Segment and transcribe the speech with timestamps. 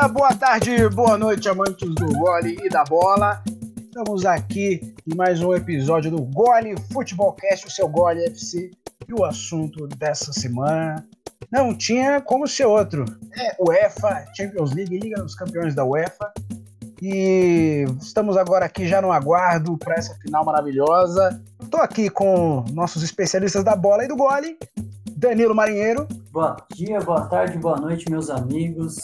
[0.00, 3.42] dia, boa tarde, boa noite, amantes do gole e da bola.
[3.76, 8.70] Estamos aqui em mais um episódio do Gole Futebolcast, o seu Gole FC.
[9.06, 11.06] E o assunto dessa semana
[11.52, 13.04] não tinha como ser outro.
[13.36, 16.32] É UEFA, Champions League, Liga dos Campeões da UEFA.
[17.02, 21.42] E estamos agora aqui já no aguardo para essa final maravilhosa.
[21.62, 24.56] Estou aqui com nossos especialistas da bola e do gole,
[25.14, 26.08] Danilo Marinheiro.
[26.32, 28.96] Boa dia, boa tarde, boa noite, meus amigos.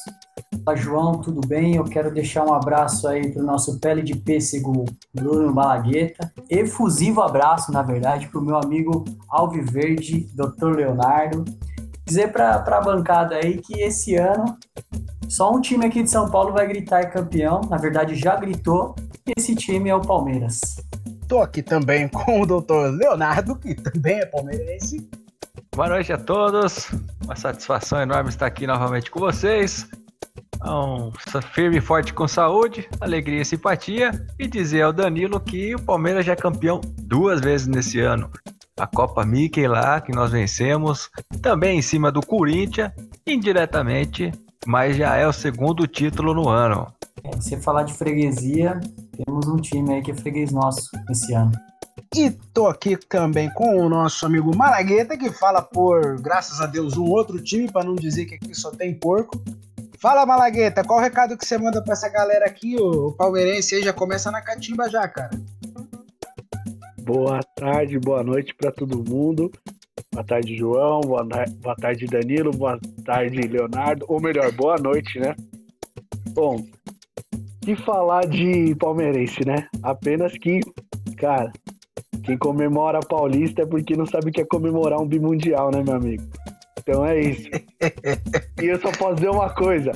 [0.69, 1.77] Olá, João, tudo bem?
[1.77, 4.84] Eu quero deixar um abraço aí para o nosso pele de pêssego
[5.15, 6.33] Bruno Balagueta.
[6.51, 10.75] Efusivo abraço, na verdade, para o meu amigo Alviverde, Dr.
[10.75, 11.45] Leonardo.
[12.05, 14.59] Dizer para a bancada aí que esse ano
[15.29, 17.61] só um time aqui de São Paulo vai gritar é campeão.
[17.70, 18.97] Na verdade, já gritou.
[19.25, 20.78] E esse time é o Palmeiras.
[21.23, 25.08] Estou aqui também com o doutor Leonardo, que também é palmeirense.
[25.77, 26.91] Boa noite a todos.
[27.23, 29.89] Uma satisfação enorme estar aqui novamente com vocês.
[30.64, 31.12] Um,
[31.52, 34.11] firme e forte com saúde, alegria e simpatia.
[34.39, 38.30] E dizer ao Danilo que o Palmeiras já é campeão duas vezes nesse ano.
[38.78, 41.11] A Copa Mickey lá, que nós vencemos.
[41.42, 42.92] Também em cima do Corinthians,
[43.27, 44.33] indiretamente
[44.67, 46.92] mas já é o segundo título no ano.
[47.22, 48.80] É, se falar de freguesia,
[49.17, 51.52] temos um time aí que é freguês nosso esse ano.
[52.14, 56.97] E tô aqui também com o nosso amigo Malagueta, que fala por, graças a Deus,
[56.97, 59.42] um outro time, para não dizer que aqui só tem porco.
[59.98, 62.77] Fala, Malagueta, qual o recado que você manda para essa galera aqui?
[62.78, 65.30] O palmeirense aí já começa na catimba já, cara.
[67.02, 69.50] Boa tarde, boa noite para todo mundo.
[70.12, 71.00] Boa tarde, João.
[71.00, 72.50] Boa, boa tarde, Danilo.
[72.50, 74.05] Boa tarde, Leonardo.
[74.08, 75.34] Ou melhor, boa noite, né?
[76.30, 76.62] Bom,
[77.62, 79.67] que falar de palmeirense, né?
[79.83, 80.61] Apenas que,
[81.17, 81.51] cara,
[82.23, 85.95] quem comemora Paulista é porque não sabe o que é comemorar um bimundial, né, meu
[85.95, 86.24] amigo?
[86.86, 87.51] Então é isso.
[88.63, 89.91] e eu só posso dizer uma coisa.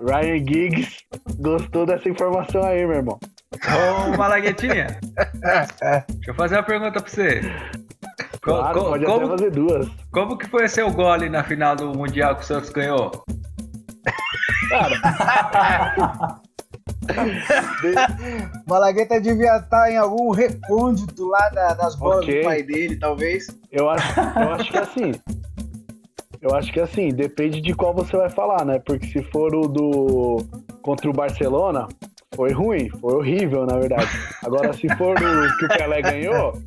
[0.00, 0.96] Ryan Giggs
[1.38, 3.20] gostou dessa informação aí, meu irmão.
[3.54, 4.98] Ô, Malaguetinha.
[6.08, 7.42] deixa eu fazer uma pergunta pra você.
[8.40, 9.88] Claro, Co pode como, até fazer duas.
[10.10, 13.12] Como que foi seu gole na final do Mundial que o Santos ganhou?
[14.68, 16.40] Cara.
[18.66, 22.40] Malagueta devia estar em algum recôndito lá da, das bolas okay.
[22.40, 23.46] do pai dele, talvez.
[23.70, 25.12] Eu acho, eu acho que assim.
[26.42, 28.80] Eu acho que assim, depende de qual você vai falar, né?
[28.84, 30.44] Porque se for o do
[30.82, 31.86] contra o Barcelona,
[32.34, 34.10] foi ruim, foi horrível, na verdade.
[34.44, 36.60] Agora, se for o que o Pelé ganhou,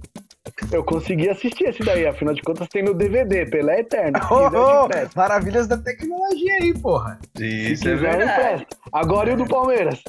[0.71, 4.17] eu consegui assistir esse daí, afinal de contas tem no DVD, Pelé Eterno.
[4.31, 7.19] Oh, oh, maravilhas da tecnologia aí, porra.
[7.37, 8.65] Isso se é verdade.
[8.93, 10.01] Agora e o do Palmeiras?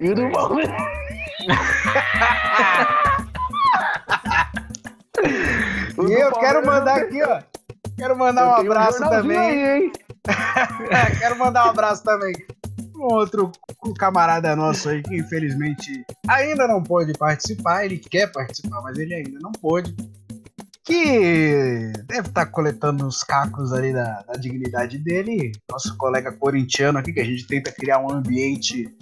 [0.00, 0.74] E o do Palmeiras?
[6.08, 7.40] e eu quero mandar aqui, ó.
[7.98, 9.38] Quero mandar eu um abraço um também.
[9.38, 9.92] Aí,
[11.18, 12.32] quero mandar um abraço também
[12.98, 13.52] um outro
[13.96, 17.84] camarada nosso aí que infelizmente ainda não pôde participar.
[17.84, 19.94] Ele quer participar, mas ele ainda não pôde.
[20.84, 25.52] Que deve estar tá coletando os cacos ali da, da dignidade dele.
[25.70, 28.92] Nosso colega corintiano aqui, que a gente tenta criar um ambiente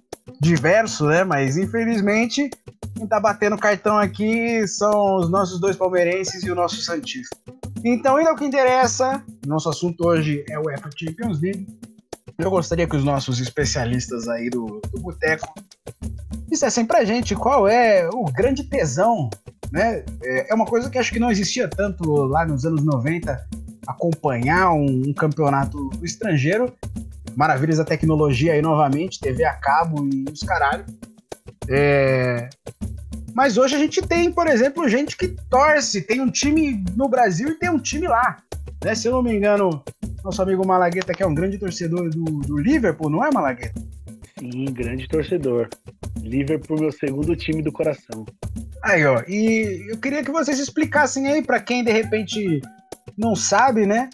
[0.40, 1.24] diverso, né?
[1.24, 2.50] Mas infelizmente
[2.94, 7.36] quem tá batendo cartão aqui são os nossos dois palmeirenses e o nosso Santista.
[7.84, 11.66] Então, ainda o que interessa, nosso assunto hoje é o UEFA Champions League.
[12.38, 15.54] Eu gostaria que os nossos especialistas aí do, do Boteco
[16.48, 19.30] dissessem pra gente qual é o grande tesão,
[19.70, 20.04] né?
[20.22, 23.48] É, é uma coisa que acho que não existia tanto lá nos anos 90,
[23.86, 26.72] acompanhar um, um campeonato estrangeiro.
[27.34, 30.84] Maravilhas da tecnologia aí novamente, TV a cabo e os caralho.
[31.68, 32.48] É...
[33.36, 37.50] Mas hoje a gente tem, por exemplo, gente que torce, tem um time no Brasil
[37.50, 38.38] e tem um time lá.
[38.82, 38.94] Né?
[38.94, 39.84] Se eu não me engano,
[40.24, 43.78] nosso amigo Malagueta, que é um grande torcedor do, do Liverpool, não é, Malagueta?
[44.38, 45.68] Sim, grande torcedor.
[46.22, 48.24] Liverpool, meu segundo time do coração.
[48.82, 52.62] Aí, ó, e eu queria que vocês explicassem aí para quem de repente
[53.18, 54.08] não sabe, né?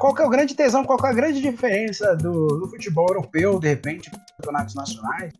[0.00, 3.06] Qual que é o grande tesão, qual que é a grande diferença do, do futebol
[3.10, 5.34] europeu, de repente, campeonatos nacionais?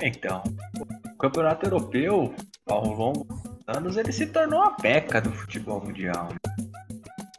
[0.00, 0.42] Então,
[0.80, 2.32] o campeonato europeu,
[2.66, 6.28] ao longo dos anos, ele se tornou a peca do futebol mundial.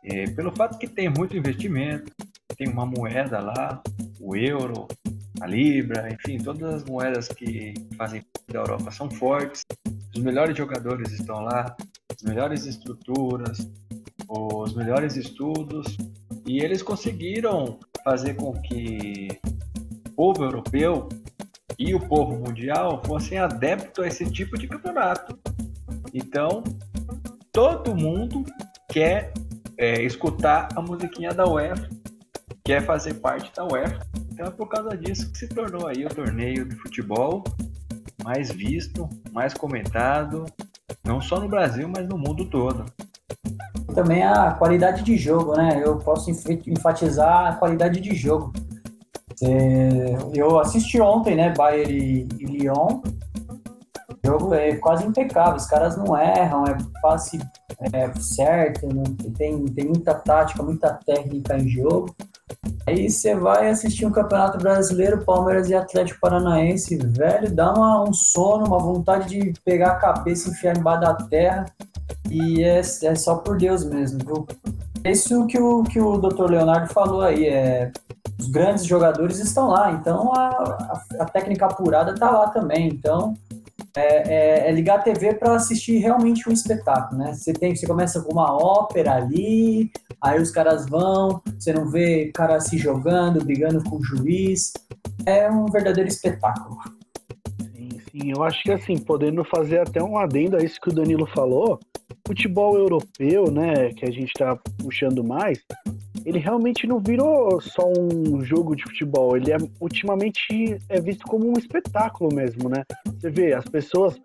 [0.03, 2.11] É, pelo fato que tem muito investimento,
[2.57, 3.81] tem uma moeda lá,
[4.19, 4.87] o euro,
[5.39, 9.63] a libra, enfim, todas as moedas que fazem parte da Europa são fortes.
[10.13, 11.75] Os melhores jogadores estão lá,
[12.13, 13.69] as melhores estruturas,
[14.27, 15.95] os melhores estudos,
[16.45, 19.29] e eles conseguiram fazer com que
[20.07, 21.07] o povo europeu
[21.79, 25.39] e o povo mundial fossem adeptos a esse tipo de campeonato.
[26.13, 26.61] Então,
[27.53, 28.43] todo mundo
[28.89, 29.31] quer
[29.77, 31.89] é, escutar a musiquinha da UEFA,
[32.65, 34.05] quer fazer parte da UEFA.
[34.33, 37.43] Então é por causa disso que se tornou aí o torneio de futebol
[38.23, 40.45] mais visto, mais comentado,
[41.03, 42.85] não só no Brasil, mas no mundo todo.
[43.95, 45.81] Também a qualidade de jogo, né?
[45.83, 48.53] Eu posso enfatizar a qualidade de jogo.
[49.43, 53.01] É, eu assisti ontem, né, Bayern e Lyon.
[54.09, 57.39] O jogo é quase impecável, os caras não erram, é passe
[57.93, 58.87] é, certo,
[59.37, 62.13] tem, tem muita tática, muita técnica em jogo.
[62.85, 68.13] Aí você vai assistir um Campeonato Brasileiro, Palmeiras e Atlético Paranaense, velho, dá uma, um
[68.13, 71.65] sono, uma vontade de pegar a cabeça e enfiar embaixo da terra.
[72.29, 74.47] E é, é só por Deus mesmo, viu?
[75.05, 76.49] Isso que o, que o Dr.
[76.49, 77.91] Leonardo falou aí, é,
[78.39, 82.87] os grandes jogadores estão lá, então a, a, a técnica apurada está lá também.
[82.87, 83.33] Então
[83.95, 87.33] é, é, é ligar a TV para assistir realmente um espetáculo, né?
[87.33, 89.91] Você tem, você começa com uma ópera ali,
[90.21, 94.73] aí os caras vão, você não vê cara se jogando, brigando com o juiz.
[95.25, 96.77] É um verdadeiro espetáculo.
[97.75, 98.31] Sim, sim.
[98.35, 101.79] Eu acho que assim, podendo fazer até um adendo a isso que o Danilo falou,
[102.25, 105.59] futebol europeu, né, que a gente está puxando mais,
[106.25, 111.49] ele realmente não virou só um jogo de futebol, ele é ultimamente é visto como
[111.49, 112.83] um espetáculo mesmo, né?
[113.05, 114.19] Você vê as pessoas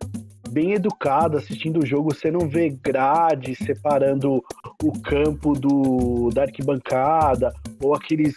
[0.50, 4.42] bem educadas assistindo o jogo, você não vê grade separando
[4.82, 7.52] o campo do da arquibancada
[7.82, 8.36] ou aqueles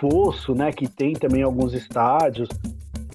[0.00, 2.48] fosso, né, que tem também alguns estádios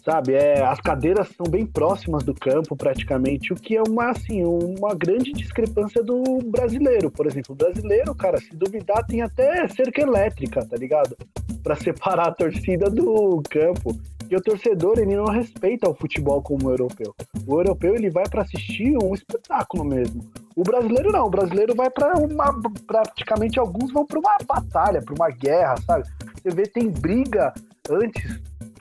[0.10, 0.34] sabe?
[0.34, 4.96] É, as cadeiras são bem próximas do campo, praticamente, o que é uma, assim, uma
[4.96, 7.54] grande discrepância do brasileiro, por exemplo.
[7.54, 11.16] O brasileiro, cara, se duvidar, tem até cerca elétrica, tá ligado?
[11.62, 13.96] Para separar a torcida do campo.
[14.32, 17.16] E o torcedor, ele não respeita o futebol como o europeu.
[17.48, 20.24] O europeu, ele vai para assistir um espetáculo mesmo.
[20.56, 22.62] O brasileiro não, o brasileiro vai para uma.
[22.86, 26.08] Praticamente alguns vão para uma batalha, para uma guerra, sabe?
[26.36, 27.54] Você vê, tem briga
[27.90, 28.40] antes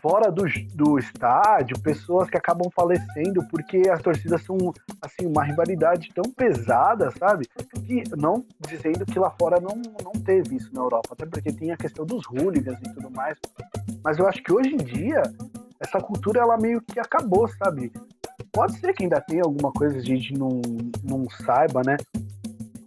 [0.08, 0.44] fora do,
[0.74, 4.56] do estádio, pessoas que acabam falecendo porque as torcidas são,
[5.02, 7.46] assim, uma rivalidade tão pesada, sabe?
[7.84, 11.72] Que, não dizendo que lá fora não, não teve isso na Europa, até porque tem
[11.72, 13.36] a questão dos hooligans e tudo mais.
[14.02, 15.22] Mas eu acho que hoje em dia,
[15.78, 17.92] essa cultura, ela meio que acabou, sabe?
[18.50, 20.62] Pode ser que ainda tenha alguma coisa que a gente não,
[21.04, 21.98] não saiba, né?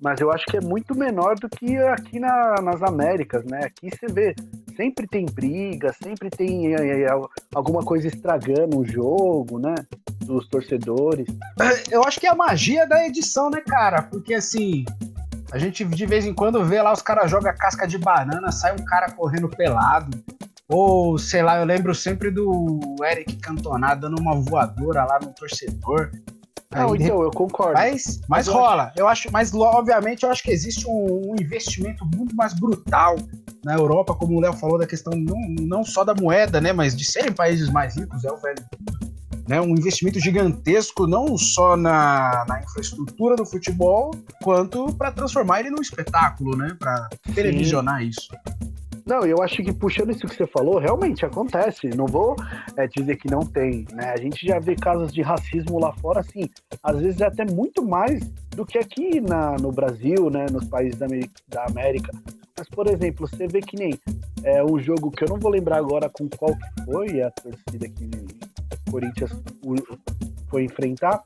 [0.01, 3.65] Mas eu acho que é muito menor do que aqui na, nas Américas, né?
[3.65, 4.35] Aqui você vê,
[4.75, 7.07] sempre tem briga, sempre tem é, é,
[7.53, 9.75] alguma coisa estragando o jogo, né?
[10.25, 11.27] Dos torcedores.
[11.91, 14.01] Eu acho que é a magia da edição, né, cara?
[14.01, 14.85] Porque assim,
[15.51, 18.73] a gente de vez em quando vê lá os caras jogam casca de banana, sai
[18.73, 20.17] um cara correndo pelado.
[20.67, 26.09] Ou, sei lá, eu lembro sempre do Eric Cantona dando uma voadora lá no torcedor.
[26.73, 27.73] Não, Aí, então, eu concordo.
[27.73, 28.83] Mas, mas, mas rola.
[28.83, 28.99] Acho...
[28.99, 33.17] Eu acho, mas obviamente eu acho que existe um, um, investimento muito mais brutal
[33.63, 36.71] na Europa, como o Léo falou, da questão não, não só da moeda, né?
[36.71, 38.63] Mas de serem países mais ricos, é o velho.
[39.47, 45.71] Né, um investimento gigantesco, não só na, na infraestrutura do futebol, quanto para transformar ele
[45.71, 46.75] num espetáculo, né?
[46.79, 48.29] Para televisionar isso.
[49.05, 51.89] Não, eu acho que puxando isso que você falou, realmente acontece.
[51.95, 52.35] Não vou
[52.77, 54.11] é, dizer que não tem, né?
[54.11, 56.49] A gente já vê casos de racismo lá fora, assim,
[56.83, 58.19] às vezes é até muito mais
[58.55, 60.45] do que aqui na, no Brasil, né?
[60.51, 62.11] Nos países da América, da América.
[62.57, 63.93] Mas, por exemplo, você vê que nem
[64.43, 67.89] é, um jogo que eu não vou lembrar agora com qual que foi a torcida
[67.89, 68.09] que
[68.87, 69.31] o Corinthians
[70.49, 71.23] foi enfrentar.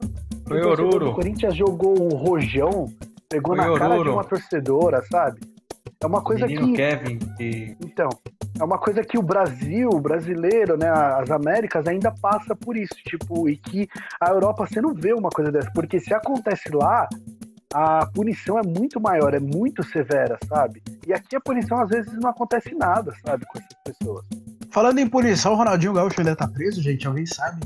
[0.48, 1.10] Foi o Oruro.
[1.10, 2.90] O Corinthians jogou um rojão,
[3.28, 5.55] pegou foi na cara de uma torcedora, sabe?
[6.02, 6.76] É uma coisa Menino que.
[6.76, 7.20] Kevin.
[7.40, 7.78] E...
[7.84, 8.10] Então,
[8.60, 12.96] é uma coisa que o Brasil, o brasileiro, né, as Américas ainda passa por isso,
[13.06, 13.88] tipo, e que
[14.20, 17.08] a Europa você não vê uma coisa dessa, porque se acontece lá,
[17.74, 20.82] a punição é muito maior, é muito severa, sabe?
[21.06, 24.26] E aqui a punição às vezes não acontece nada, sabe, com essas pessoas.
[24.72, 27.08] Falando em punição, o Ronaldinho Gaúcho ainda tá preso, gente?
[27.08, 27.62] Alguém sabe?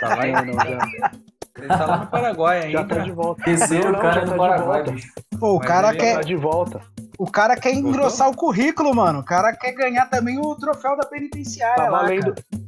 [0.00, 1.12] Tá lá, não, já.
[1.58, 2.72] Ele tá lá no Paraguai ainda.
[2.72, 3.44] Já tá de volta.
[3.44, 4.84] Terceiro cara no tá Paraguai,
[5.38, 6.16] Pô, o cara quer.
[6.16, 6.80] Tá de volta.
[7.18, 9.20] O cara quer engrossar o currículo, mano.
[9.20, 11.84] O cara quer ganhar também o troféu da penitenciária.
[11.84, 12.58] Tá valendo, lá,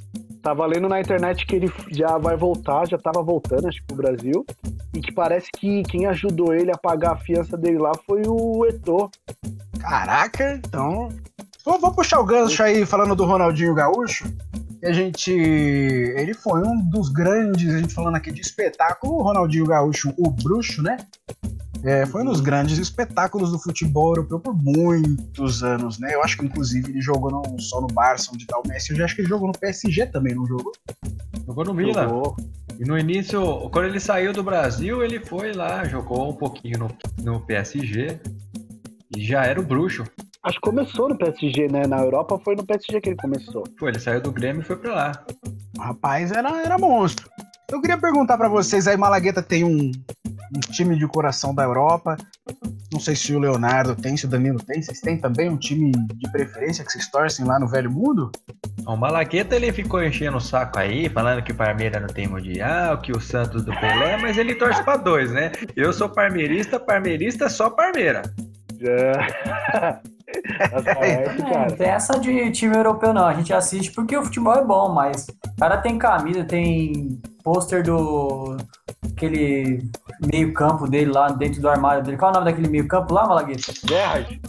[0.43, 3.97] tá valendo na internet que ele já vai voltar, já tava voltando, acho que pro
[3.97, 4.47] Brasil.
[4.95, 8.65] E que parece que quem ajudou ele a pagar a fiança dele lá foi o
[8.67, 9.11] Etor.
[9.81, 11.09] Caraca, então.
[11.65, 14.25] Vou, vou puxar o gancho aí falando do Ronaldinho Gaúcho.
[14.83, 15.33] A gente.
[15.33, 20.31] Ele foi um dos grandes, a gente falando aqui de espetáculo, o Ronaldinho Gaúcho, o
[20.31, 20.97] bruxo, né?
[21.85, 26.15] É, foi um dos grandes espetáculos do futebol europeu por muitos anos, né?
[26.15, 28.97] Eu acho que inclusive ele jogou não só no Barça, onde tá o Messi, eu
[28.97, 30.73] já acho que ele jogou no PSG também, não jogou?
[31.47, 32.09] Jogou no Milan.
[32.79, 36.89] E no início, quando ele saiu do Brasil, ele foi lá, jogou um pouquinho no,
[37.23, 38.21] no PSG
[38.57, 38.58] e
[39.17, 40.05] já era o bruxo.
[40.43, 41.87] Acho que começou no PSG, né?
[41.87, 43.65] Na Europa foi no PSG que ele começou.
[43.79, 45.25] Foi, ele saiu do Grêmio e foi pra lá.
[45.77, 47.29] O rapaz era, era monstro.
[47.71, 52.17] Eu queria perguntar para vocês aí, Malagueta tem um, um, time de coração da Europa.
[52.91, 54.81] Não sei se o Leonardo tem, se o Danilo tem.
[54.81, 58.33] Vocês têm também um time de preferência que vocês torcem lá no Velho Mundo?
[58.87, 63.03] O Malagueta ele ficou enchendo o saco aí, falando que o Parmeira não tem mundial,
[63.03, 65.53] que o Santos do Pelé, mas ele torce para dois, né?
[65.77, 68.23] Eu sou parmeirista, parmeirista é só Parmeira.
[71.01, 71.71] É.
[71.77, 73.27] tem essa de time europeu, não.
[73.27, 77.83] A gente assiste porque o futebol é bom, mas o cara tem camisa, tem pôster
[77.83, 78.57] do
[79.11, 79.83] aquele
[80.31, 82.19] meio-campo dele lá dentro do armário dele.
[82.19, 83.73] Qual é o nome daquele meio-campo lá, Malagueta?
[83.85, 84.41] Gerrard.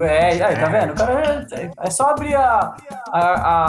[0.00, 0.92] É, aí, tá vendo?
[0.92, 2.74] O cara é, é só abrir a,
[3.12, 3.68] a,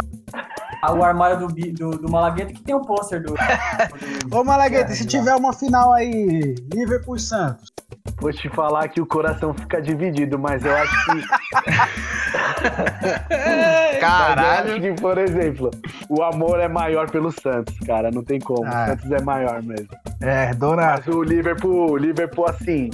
[0.82, 4.36] a, o armário do, do, do, Malagueta que tem um pôster do, do.
[4.38, 7.72] Ô, Malagueta, se tiver uma final aí, Liverpool Santos,
[8.20, 11.12] Vou te falar que o coração fica dividido, mas eu acho que.
[14.00, 14.70] Caralho!
[14.70, 15.72] eu acho que, por exemplo,
[16.08, 18.12] o amor é maior pelo Santos, cara.
[18.12, 18.66] Não tem como.
[18.66, 18.84] Ah.
[18.84, 19.90] O Santos é maior mesmo.
[20.22, 20.98] É, dona.
[20.98, 22.92] Mas o Liverpool, Liverpool assim,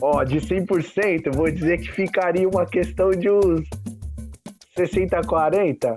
[0.00, 3.68] ó, de 100%, eu vou dizer que ficaria uma questão de uns
[4.76, 5.96] 60 40.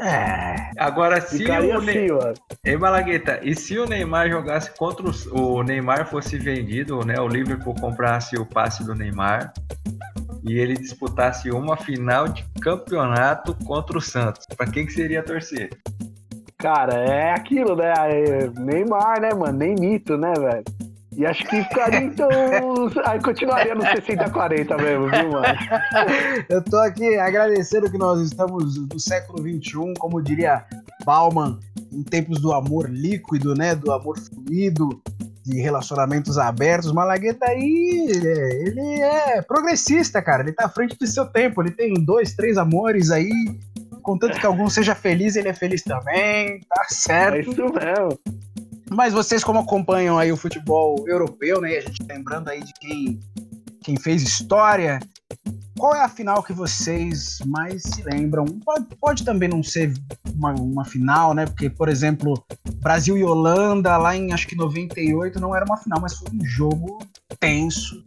[0.00, 0.70] É.
[0.78, 2.34] Agora, se Ficaria o assim, mano.
[2.64, 5.58] Ei, Malagueta, e se o Neymar jogasse contra o...
[5.58, 7.20] o Neymar fosse vendido, né?
[7.20, 9.52] O Liverpool comprasse o passe do Neymar
[10.42, 14.46] e ele disputasse uma final de campeonato contra o Santos.
[14.56, 15.68] Para quem que seria torcer?
[16.56, 17.92] Cara, é aquilo, né?
[18.58, 19.58] Neymar, né, mano?
[19.58, 20.64] Nem mito, né, velho?
[21.20, 22.30] E acho que ficaria então.
[23.04, 25.44] Aí continuaria no 60-40 mesmo, viu, mano?
[26.48, 30.64] Eu tô aqui agradecendo que nós estamos no século XXI, como diria
[31.04, 31.60] Bauman,
[31.92, 33.74] em tempos do amor líquido, né?
[33.74, 34.88] Do amor fluido,
[35.44, 36.90] de relacionamentos abertos.
[36.90, 40.42] Malagueta aí, ele é progressista, cara.
[40.42, 41.60] Ele tá à frente do seu tempo.
[41.60, 43.30] Ele tem dois, três amores aí.
[44.02, 46.60] Contanto que algum seja feliz, ele é feliz também.
[46.60, 47.36] Tá certo.
[47.36, 48.39] É isso mesmo.
[48.90, 51.76] Mas vocês, como acompanham aí o futebol europeu, né?
[51.76, 53.20] A gente lembrando aí de quem,
[53.84, 54.98] quem fez história.
[55.78, 58.44] Qual é a final que vocês mais se lembram?
[58.44, 59.94] Pode, pode também não ser
[60.34, 61.46] uma, uma, final, né?
[61.46, 62.34] Porque, por exemplo,
[62.82, 66.44] Brasil e Holanda, lá em acho que 98, não era uma final, mas foi um
[66.44, 66.98] jogo
[67.38, 68.02] tenso.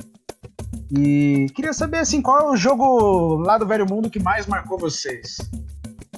[0.91, 4.77] E queria saber, assim, qual é o jogo lá do Velho Mundo que mais marcou
[4.77, 5.37] vocês?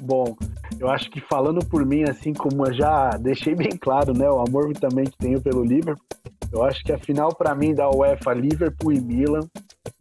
[0.02, 0.36] Bom,
[0.80, 4.40] eu acho que falando por mim, assim como eu já deixei bem claro, né, o
[4.40, 6.06] amor também que tenho pelo Liverpool,
[6.52, 9.42] eu acho que a final para mim da UEFA Liverpool e Milan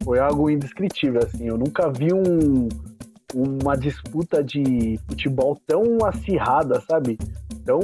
[0.02, 1.48] foi algo indescritível, assim.
[1.48, 2.68] Eu nunca vi um,
[3.34, 7.18] uma disputa de futebol tão acirrada, sabe?
[7.64, 7.80] Tão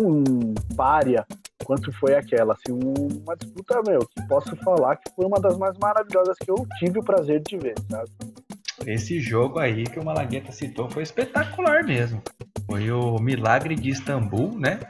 [0.76, 1.26] párea
[1.64, 2.54] quanto foi aquela.
[2.54, 6.66] Assim, uma disputa, meu, que posso falar que foi uma das mais maravilhosas que eu
[6.78, 8.10] tive o prazer de ver, sabe?
[8.86, 12.22] Esse jogo aí que o Malagueta citou foi espetacular mesmo.
[12.66, 14.80] Foi o Milagre de Istambul, né?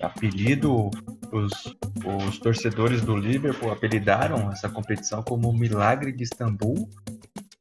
[0.00, 0.90] Apelido,
[1.32, 6.88] os, os torcedores do Liverpool apelidaram essa competição como Milagre de Istambul,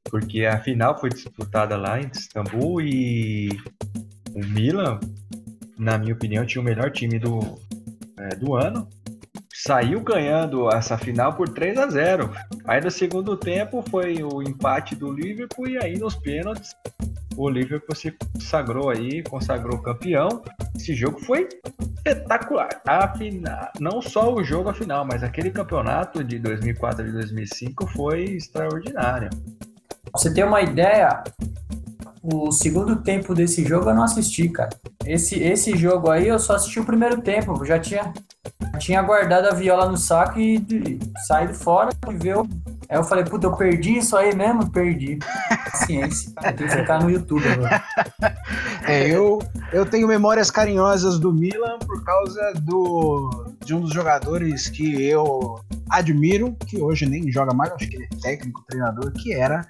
[0.03, 3.49] porque a final foi disputada lá em Istambul e
[4.33, 4.99] o Milan,
[5.77, 7.39] na minha opinião, tinha o melhor time do,
[8.17, 8.87] é, do ano
[9.65, 12.31] saiu ganhando essa final por 3 a 0.
[12.65, 16.75] Aí no segundo tempo foi o empate do Liverpool e aí nos pênaltis
[17.35, 20.43] o Liverpool se consagrou aí, consagrou campeão.
[20.75, 21.49] Esse jogo foi
[21.97, 22.69] espetacular.
[22.87, 27.87] A final, não só o jogo a final, mas aquele campeonato de 2004 e 2005
[27.87, 29.29] foi extraordinário.
[30.13, 31.23] Você tem uma ideia?
[32.23, 34.69] O segundo tempo desse jogo eu não assisti, cara.
[35.05, 38.13] Esse, esse jogo aí eu só assisti o primeiro tempo, já tinha
[38.75, 42.37] tinha guardado a viola no saco e, e saído fora e ver.
[42.87, 44.69] Aí eu falei, puta, eu perdi isso aí mesmo?
[44.69, 45.17] Perdi.
[45.71, 46.31] Paciência.
[46.41, 47.83] Tenho que ficar no YouTube agora.
[48.87, 49.39] É, eu,
[49.73, 55.59] eu tenho memórias carinhosas do Milan por causa do, de um dos jogadores que eu
[55.89, 59.65] admiro, que hoje nem joga mais, acho que ele é técnico, treinador, que era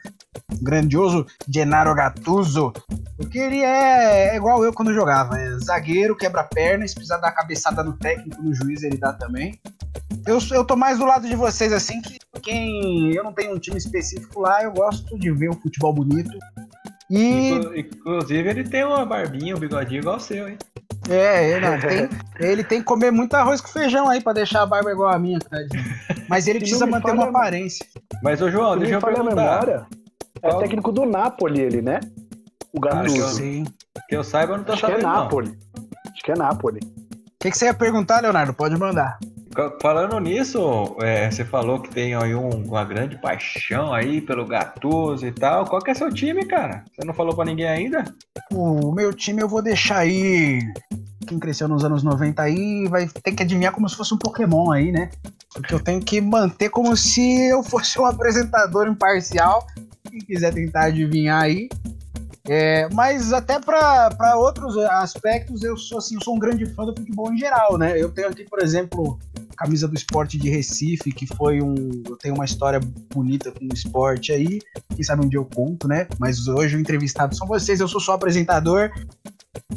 [0.51, 2.73] o grandioso Gennaro Gattuso,
[3.17, 7.83] porque ele é, é igual eu quando jogava, é zagueiro, quebra-perna, se precisar dar cabeçada
[7.83, 9.59] no técnico, no juiz, ele dá também.
[10.25, 13.59] Eu, eu tô mais do lado de vocês, assim, que quem eu não tenho um
[13.59, 16.37] time específico lá, eu gosto de ver um futebol bonito.
[17.09, 17.51] E...
[17.75, 20.57] Inclusive, ele tem uma barbinha, um bigodinho igual o seu, hein?
[21.07, 22.09] É, ele, não, tem,
[22.39, 25.19] ele tem que comer muito arroz com feijão aí pra deixar a barba igual a
[25.19, 25.83] minha, tadinho.
[26.27, 27.85] Mas ele precisa manter uma aparência.
[28.23, 29.35] Mas, ô João, deixa eu perguntar.
[29.35, 29.85] memória,
[30.41, 30.61] é Qual?
[30.61, 31.99] técnico do Napoli ele, né?
[32.73, 33.35] O Gattuso.
[33.35, 33.65] Sim.
[34.09, 35.57] Que eu saiba, eu não tô Acho sabendo, que é Napoli.
[36.11, 36.79] Acho que é Napoli.
[36.79, 38.53] O que, que você ia perguntar, Leonardo?
[38.53, 39.19] Pode mandar.
[39.81, 45.25] Falando nisso, é, você falou que tem aí um, uma grande paixão aí pelo Gattuso
[45.25, 45.65] e tal.
[45.65, 46.83] Qual que é seu time, cara?
[46.91, 48.03] Você não falou para ninguém ainda?
[48.51, 50.59] O meu time eu vou deixar aí.
[51.25, 54.71] Quem cresceu nos anos 90 aí vai ter que adivinhar como se fosse um Pokémon
[54.71, 55.09] aí, né?
[55.53, 59.65] Porque eu tenho que manter como se eu fosse um apresentador imparcial.
[60.09, 61.69] Quem quiser tentar adivinhar aí,
[62.47, 66.95] é, mas até para outros aspectos, eu sou assim, eu sou um grande fã do
[66.95, 67.99] futebol em geral, né?
[67.99, 69.17] Eu tenho aqui, por exemplo,
[69.57, 71.75] camisa do esporte de Recife, que foi um.
[72.07, 72.79] Eu tenho uma história
[73.13, 74.59] bonita com o esporte aí.
[74.93, 76.07] Quem sabe um dia eu conto, né?
[76.19, 78.91] Mas hoje o entrevistado são vocês, eu sou só apresentador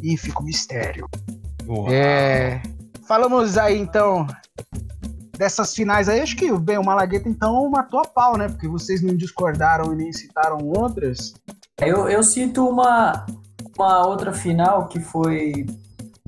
[0.03, 1.09] e fico mistério.
[1.91, 2.61] É,
[3.07, 4.27] falamos aí então
[5.39, 8.49] dessas finais aí, acho que bem, o Malagueta então matou a pau, né?
[8.49, 11.33] Porque vocês não discordaram e nem citaram outras.
[11.81, 13.25] Eu, eu cito uma,
[13.79, 15.65] uma outra final que foi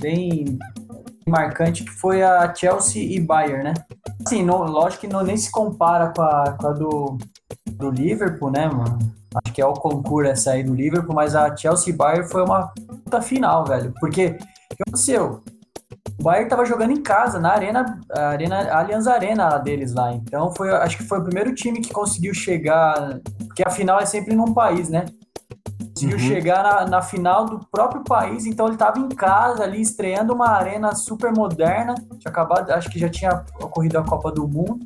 [0.00, 0.58] bem
[1.26, 3.74] marcante, que foi a Chelsea e Bayern, né?
[4.24, 7.18] Assim, não, lógico que não, nem se compara com a, com a do,
[7.72, 8.98] do Liverpool, né, mano?
[9.34, 12.42] Acho que é o concurso essa aí do Liverpool, mas a Chelsea e Bayern foi
[12.42, 12.68] uma
[13.04, 13.92] puta final, velho.
[14.00, 15.40] Porque o que aconteceu?
[16.18, 20.12] O Bayern tava jogando em casa, na arena, arena Allianz Arena deles lá.
[20.12, 24.06] Então foi, acho que foi o primeiro time que conseguiu chegar, porque a final é
[24.06, 25.06] sempre num país, né?
[26.00, 26.22] conseguiu uhum.
[26.22, 30.48] chegar na, na, final do próprio país, então ele estava em casa ali estreando uma
[30.48, 34.80] arena super moderna, tinha acabado, acho que já tinha ocorrido a Copa do Mundo,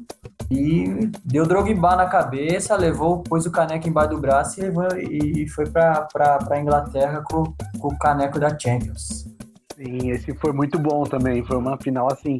[0.50, 5.48] e deu Drogba na cabeça, levou, pôs o caneco embaixo do braço e, levou, e
[5.48, 6.08] foi para
[6.50, 7.44] a Inglaterra com,
[7.78, 9.33] com o caneco da Champions.
[9.76, 12.38] Sim, esse foi muito bom também, foi uma final assim,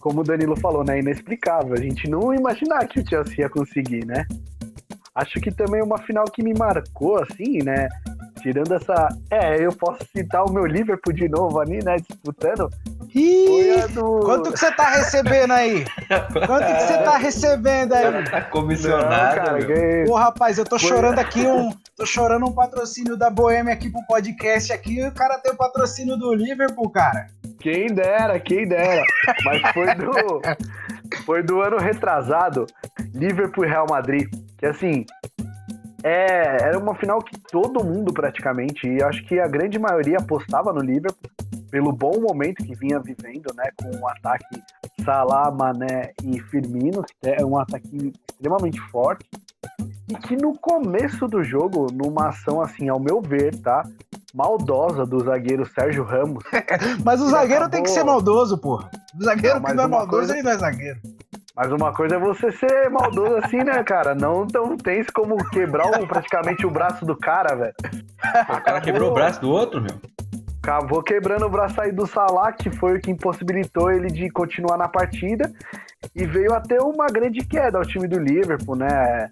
[0.00, 4.06] como o Danilo falou, né, inexplicável, a gente não imaginar que o Chelsea ia conseguir,
[4.06, 4.24] né?
[5.14, 7.88] Acho que também uma final que me marcou, assim, né?
[8.40, 9.08] Tirando essa.
[9.30, 11.96] É, eu posso citar o meu Liverpool de novo ali, né?
[11.96, 12.68] Disputando.
[13.14, 14.20] Ih, do...
[14.20, 15.84] Quanto que você tá recebendo aí?
[16.46, 18.24] Quanto que você tá recebendo aí?
[18.24, 19.36] Tá comissionado.
[19.36, 20.04] Não, cara, que...
[20.06, 20.88] Pô, rapaz, eu tô Foi...
[20.88, 21.70] chorando aqui um.
[21.96, 25.00] Tô chorando um patrocínio da Boêmia aqui pro podcast aqui.
[25.00, 27.26] E o cara tem o patrocínio do Liverpool, cara.
[27.58, 29.04] Quem dera, quem dera.
[29.44, 30.40] Mas foi do.
[31.24, 32.66] Foi do ano retrasado,
[33.12, 34.28] Liverpool e Real Madrid.
[34.58, 35.04] Que assim,
[36.02, 40.72] é, era uma final que todo mundo praticamente, e acho que a grande maioria apostava
[40.72, 41.30] no Liverpool,
[41.70, 44.62] pelo bom momento que vinha vivendo, né, com o ataque
[45.04, 49.28] Salah, Mané e Firmino, que é um ataque extremamente forte,
[50.08, 53.84] e que no começo do jogo, numa ação assim, ao meu ver, tá,
[54.34, 56.42] maldosa do zagueiro Sérgio Ramos.
[57.04, 57.70] mas o zagueiro acabou...
[57.70, 58.82] tem que ser maldoso, pô.
[59.18, 60.32] O zagueiro não, que não é maldoso, coisa...
[60.32, 61.00] ele não é zagueiro.
[61.62, 64.14] Mas uma coisa é você ser maldoso assim, né, cara?
[64.14, 67.74] Não tão tenso como quebrar praticamente o braço do cara, velho.
[68.48, 69.92] O cara quebrou o braço do outro, meu?
[70.62, 74.78] Acabou quebrando o braço aí do Salah, que foi o que impossibilitou ele de continuar
[74.78, 75.52] na partida.
[76.16, 79.30] E veio a ter uma grande queda ao time do Liverpool, né?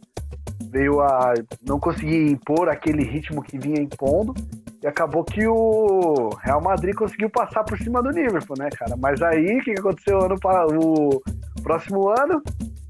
[0.71, 1.35] Veio a
[1.67, 4.35] não conseguir impor aquele ritmo que vinha impondo.
[4.83, 8.97] E acabou que o Real Madrid conseguiu passar por cima do Liverpool, né, cara?
[8.97, 10.37] Mas aí, o que aconteceu ano
[10.81, 11.23] o
[11.63, 12.43] próximo ano?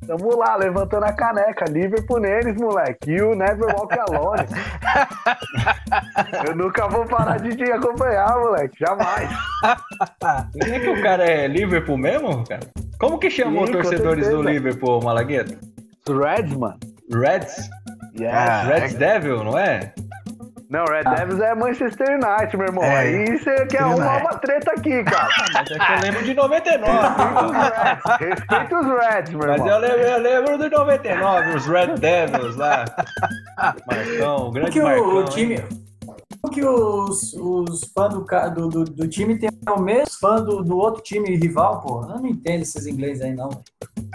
[0.07, 1.67] Tamo lá, levantando a caneca.
[1.67, 3.11] Liverpool neles, moleque.
[3.11, 4.47] E o Never Walk Alone.
[6.49, 8.75] Eu nunca vou parar de te acompanhar, moleque.
[8.81, 9.29] Jamais.
[10.59, 12.67] Quem é que o cara é Liverpool mesmo, cara?
[12.99, 15.59] Como que chamou Sim, torcedores do Liverpool, Malagueta?
[16.09, 16.79] Reds, mano.
[17.13, 17.71] Reds?
[18.19, 18.33] Yes.
[18.33, 18.99] Ah, Reds é...
[18.99, 19.93] Devil, não é?
[20.69, 21.15] Não, Red ah.
[21.15, 22.85] Devils é Manchester United, meu irmão.
[22.85, 22.99] É.
[22.99, 25.29] Aí você quer arrumar uma treta aqui, cara.
[25.55, 26.93] Mas é que eu lembro de 99.
[28.21, 29.59] Respeita os Reds, meu irmão.
[29.59, 32.85] Mas eu lembro, eu lembro de 99, os Red Devils lá.
[33.87, 35.17] Marcão, o grande que Marcão.
[35.17, 35.65] O time,
[36.53, 38.13] que os, os fãs
[38.55, 42.03] do, do, do, time tem o mesmo fã do, do outro time rival, pô?
[42.03, 43.49] Eu não entendo esses ingleses aí, não.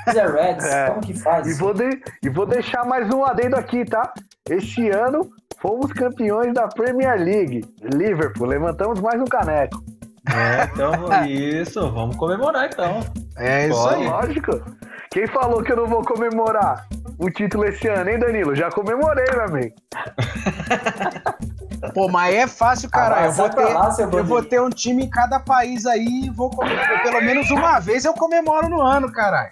[0.07, 0.89] É Reds, é.
[0.89, 1.47] como que faz?
[1.47, 4.13] E vou, de, e vou deixar mais um adendo aqui, tá?
[4.49, 5.31] Este ano
[5.63, 7.63] Fomos campeões da Premier League.
[7.81, 9.81] Liverpool, levantamos mais um caneco.
[10.29, 10.91] É, então
[11.25, 12.99] isso, vamos comemorar então.
[13.37, 13.95] É isso Pode.
[13.95, 14.09] aí.
[14.09, 14.61] Lógico.
[15.09, 16.85] Quem falou que eu não vou comemorar
[17.17, 18.53] o título esse ano, hein, Danilo?
[18.53, 19.73] Já comemorei, meu amigo.
[21.93, 23.21] Pô, mas é fácil, cara.
[23.21, 26.29] Ah, eu, vou ter, lá, eu vou ter um time em cada país aí e
[26.29, 27.03] vou comemorar.
[27.03, 29.49] Pelo menos uma vez eu comemoro no ano, caralho.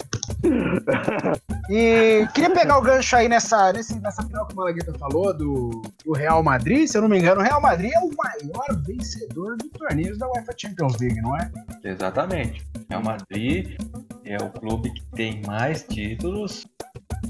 [1.69, 5.81] E queria pegar o gancho aí nessa, nessa, nessa final que o Malagueta falou, do,
[6.03, 6.87] do, Real Madrid.
[6.87, 10.27] Se eu não me engano, o Real Madrid é o maior vencedor de torneios da
[10.27, 11.49] UEFA Champions League, não é?
[11.83, 12.65] Exatamente.
[12.75, 13.77] O Real Madrid
[14.25, 16.65] é o clube que tem mais títulos,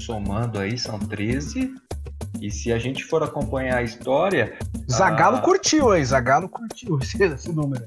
[0.00, 1.74] somando aí, são 13.
[2.42, 4.58] E se a gente for acompanhar a história.
[4.90, 5.40] Zagalo a...
[5.40, 7.86] curtiu aí, Zagalo curtiu esse, esse número.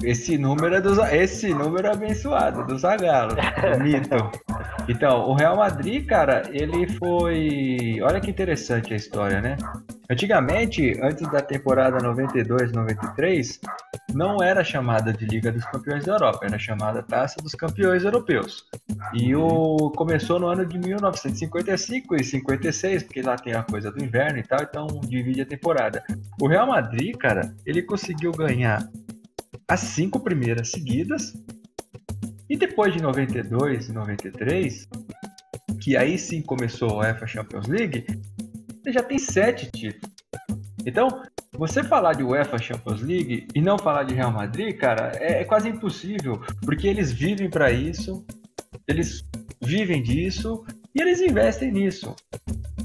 [0.00, 3.34] esse número é do, esse número é abençoado do Zagallo,
[3.82, 4.30] mito.
[4.88, 9.56] Então, o Real Madrid, cara, ele foi, olha que interessante a história, né?
[10.10, 13.60] Antigamente, antes da temporada 92-93,
[14.12, 18.64] não era chamada de Liga dos Campeões da Europa, era chamada Taça dos Campeões Europeus.
[19.14, 24.02] E o começou no ano de 1955 e 56, porque lá tem a coisa do
[24.02, 26.02] inverno e tal, então divide a temporada.
[26.42, 28.90] O Real Madrid, cara, ele conseguiu ganhar
[29.68, 31.34] as cinco primeiras seguidas.
[32.48, 34.88] E depois de 92 e 93,
[35.80, 38.04] que aí sim começou a UEFA Champions League,
[38.84, 40.14] ele já tem sete títulos.
[40.86, 45.42] Então, você falar de UEFA Champions League e não falar de Real Madrid, cara, é,
[45.42, 48.24] é quase impossível, porque eles vivem para isso,
[48.88, 49.24] eles
[49.60, 50.64] vivem disso
[50.94, 52.14] e eles investem nisso.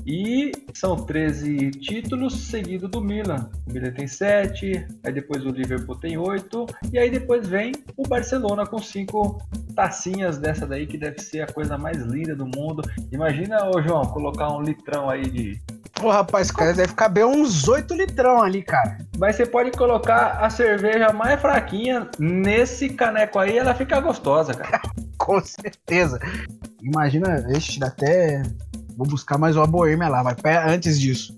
[0.06, 3.50] E são 13 títulos seguido do Milan.
[3.68, 8.08] O Milan tem 7, aí depois o Liverpool tem 8, e aí depois vem o
[8.08, 9.42] Barcelona com 5
[9.76, 12.84] tacinhas dessa daí, que deve ser a coisa mais linda do mundo.
[13.12, 15.60] Imagina, ô João, colocar um litrão aí de.
[15.96, 18.98] Pô, rapaz, cara, deve caber uns 8 litrão ali, cara.
[19.18, 24.82] Mas você pode colocar a cerveja mais fraquinha nesse caneco aí, ela fica gostosa, cara.
[25.18, 26.20] com certeza.
[26.82, 28.44] Imagina, este até
[28.98, 31.38] Vou buscar mais uma boêmia lá, mas antes disso.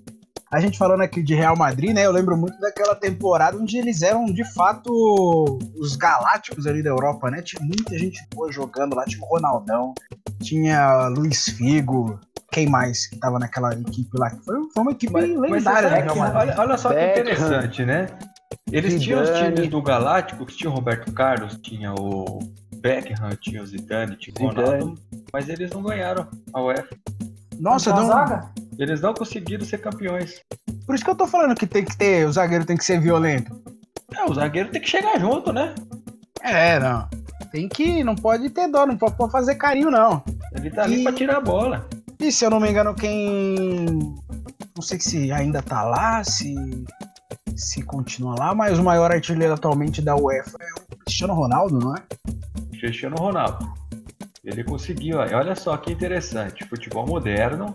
[0.50, 2.06] A gente falando aqui de Real Madrid, né?
[2.06, 7.30] Eu lembro muito daquela temporada onde eles eram de fato os galácticos ali da Europa,
[7.30, 7.42] né?
[7.42, 9.92] Tinha muita gente boa jogando lá, tinha o Ronaldão,
[10.40, 12.18] tinha Luiz Figo,
[12.50, 14.30] quem mais que tava naquela equipe lá?
[14.44, 16.32] Foi, foi uma equipe mas, lendária, mas né?
[16.34, 18.06] Olha, olha só Beckham, que interessante, né?
[18.70, 19.04] Eles Zidane.
[19.04, 22.38] tinham os times do Galáctico, que tinha o Roberto Carlos, tinha o
[22.76, 24.98] Beckham, tinha o Zidane, tinha o Ronaldo,
[25.32, 26.96] mas eles não ganharam a UEFA.
[27.58, 28.50] Nossa, não.
[28.78, 30.40] Eles não conseguiram ser campeões.
[30.86, 33.00] Por isso que eu tô falando que tem que ter, o zagueiro tem que ser
[33.00, 33.60] violento.
[34.14, 35.74] É, o zagueiro tem que chegar junto, né?
[36.40, 37.08] É, não.
[37.50, 40.22] Tem que, não pode ter dó, não pode fazer carinho, não.
[40.54, 40.84] Ele tá e...
[40.84, 41.88] ali pra tirar a bola.
[42.20, 43.86] E se eu não me engano, quem.
[44.74, 46.54] Não sei se ainda tá lá, se.
[47.56, 51.94] Se continua lá, mas o maior artilheiro atualmente da UEFA é o Cristiano Ronaldo, não
[51.96, 52.02] é?
[52.78, 53.72] Cristiano Ronaldo.
[54.44, 57.74] Ele conseguiu, olha só que interessante, futebol moderno,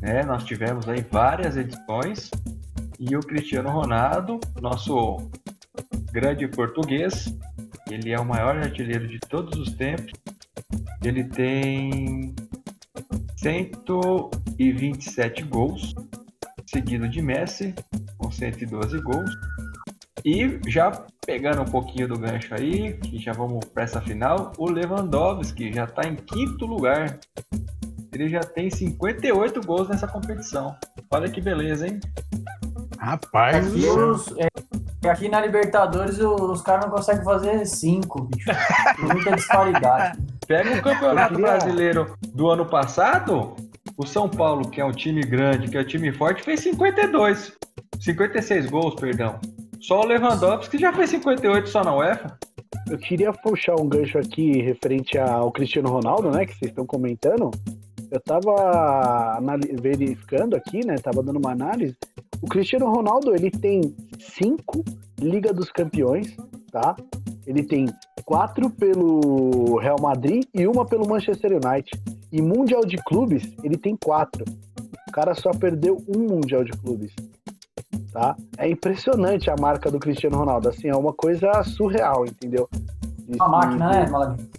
[0.00, 0.22] né?
[0.24, 2.30] Nós tivemos aí várias edições
[3.00, 5.30] e o Cristiano Ronaldo, nosso
[6.12, 7.34] grande português,
[7.90, 10.12] ele é o maior artilheiro de todos os tempos.
[11.02, 12.34] Ele tem
[13.44, 15.94] 127 gols,
[16.66, 17.74] seguido de Messi
[18.16, 19.30] com 112 gols.
[20.24, 20.90] E já
[21.26, 25.84] pegando um pouquinho do gancho aí, que já vamos para essa final, o Lewandowski já
[25.84, 27.18] está em quinto lugar.
[28.14, 30.74] Ele já tem 58 gols nessa competição.
[31.10, 32.00] Olha que beleza, hein?
[33.04, 38.50] Rapaz, aqui, os, é, aqui na Libertadores os, os caras não conseguem fazer cinco, bicho.
[38.96, 40.18] Tem muita disparidade.
[40.48, 41.34] Pega o Campeonato.
[41.34, 43.54] Brasileiro do ano passado,
[43.96, 47.52] o São Paulo, que é um time grande, que é um time forte, fez 52.
[48.00, 49.38] 56 gols, perdão.
[49.80, 52.38] Só o Lewandowski já fez 58 só na UEFA.
[52.90, 56.46] Eu queria puxar um gancho aqui referente ao Cristiano Ronaldo, né?
[56.46, 57.50] Que vocês estão comentando.
[58.10, 59.38] Eu tava
[59.80, 60.96] verificando aqui, né?
[60.96, 61.96] Tava dando uma análise.
[62.44, 64.84] O Cristiano Ronaldo, ele tem cinco
[65.18, 66.36] Liga dos Campeões,
[66.70, 66.94] tá?
[67.46, 67.86] Ele tem
[68.22, 71.90] quatro pelo Real Madrid e uma pelo Manchester United.
[72.30, 74.44] E Mundial de Clubes, ele tem quatro.
[75.08, 77.14] O cara só perdeu um Mundial de Clubes
[78.12, 78.36] tá?
[78.58, 82.68] É impressionante a marca do Cristiano Ronaldo, assim, é uma coisa surreal, entendeu?
[83.26, 84.50] Uma máquina, né, Malaguinho?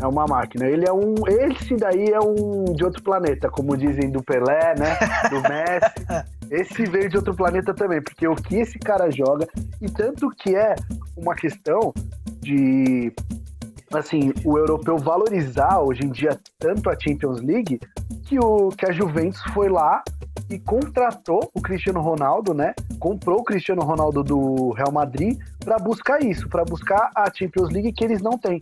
[0.00, 0.66] É uma máquina.
[0.66, 1.14] Ele é um.
[1.26, 4.96] Esse daí é um de outro planeta, como dizem do Pelé, né?
[5.28, 6.28] Do Messi.
[6.50, 9.46] Esse veio de outro planeta também, porque o que esse cara joga,
[9.80, 10.74] e tanto que é
[11.16, 11.92] uma questão
[12.40, 13.12] de
[13.92, 17.80] assim, o europeu valorizar hoje em dia tanto a Champions League
[18.24, 20.02] que, o, que a Juventus foi lá
[20.50, 22.74] e contratou o Cristiano Ronaldo, né?
[22.98, 27.92] Comprou o Cristiano Ronaldo do Real Madrid para buscar isso, para buscar a Champions League
[27.92, 28.58] que eles não têm.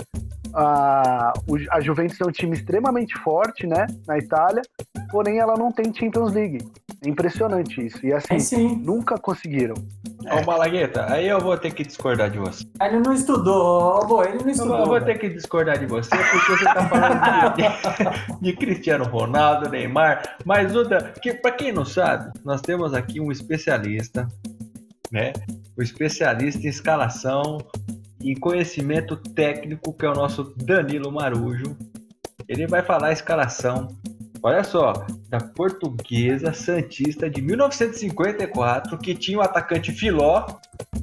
[0.52, 1.32] A,
[1.70, 3.86] a Juventus é um time extremamente forte, né?
[4.06, 4.62] Na Itália,
[5.10, 6.58] porém ela não tem Champions League.
[7.04, 8.04] É impressionante isso.
[8.04, 9.74] E assim, nunca conseguiram.
[10.20, 12.64] Ô, Malagueta, aí eu vou ter que discordar de você.
[12.80, 14.78] Ele não estudou, ô, ele não estudou.
[14.78, 19.68] Eu vou ter que discordar de você, porque você tá falando de, de, Cristiano Ronaldo,
[19.68, 24.26] Neymar, mas Uda, que, pra quem não sabe, nós temos aqui um especialista,
[25.12, 25.32] né?
[25.76, 27.58] O um especialista em escalação
[28.20, 31.76] e conhecimento técnico, que é o nosso Danilo Marujo.
[32.48, 33.88] Ele vai falar a escalação
[34.46, 34.92] Olha só,
[35.28, 40.46] da Portuguesa Santista de 1954, que tinha o atacante Filó,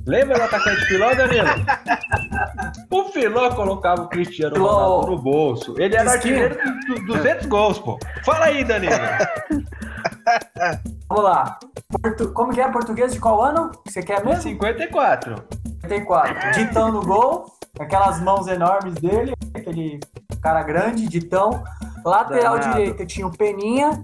[0.08, 1.48] Lembra do atacante Filó, Danilo?
[2.90, 5.76] o Filó colocava o Cristiano Ronaldo no bolso.
[5.78, 8.00] Ele era artilheiro de 200 gols, pô.
[8.24, 8.96] Fala aí, Danilo.
[11.10, 11.60] Vamos lá.
[12.02, 12.32] Portu...
[12.32, 13.72] Como que é português de qual ano?
[13.86, 14.42] Você quer mesmo?
[14.42, 15.44] 54.
[15.82, 16.52] 54.
[16.54, 17.46] Ditão no gol,
[17.78, 20.00] aquelas mãos enormes dele, aquele
[20.42, 21.62] cara grande, Ditão.
[22.06, 22.78] Lateral Danado.
[22.78, 24.04] direita tinha o Peninha.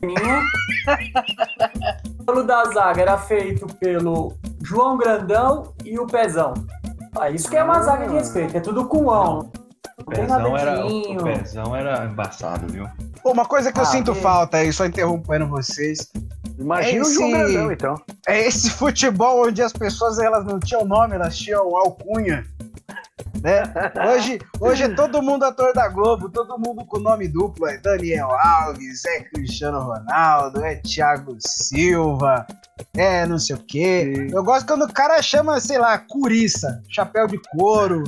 [0.00, 0.42] Peninha.
[2.28, 4.32] O da zaga era feito pelo
[4.62, 6.54] João Grandão e o Pezão.
[7.18, 9.50] Ah, isso que é uma zaga de respeito, é tudo com ão.
[9.98, 12.86] O pezão, era, o pezão era embaçado, viu?
[13.22, 16.10] Pô, uma coisa que ah, eu sinto falta aí, só interrompendo vocês.
[16.58, 17.94] Imagina é esse, o João Grandão, então.
[18.26, 22.44] É esse futebol onde as pessoas elas não tinham nome, elas tinham alcunha.
[23.42, 23.62] Né?
[24.08, 27.66] Hoje, hoje é todo mundo ator da Globo, todo mundo com nome duplo.
[27.66, 32.46] É Daniel Alves, é Cristiano Ronaldo, é Thiago Silva,
[32.94, 34.28] é não sei o quê.
[34.32, 38.04] Eu gosto quando o cara chama, sei lá, Curiça, chapéu de couro,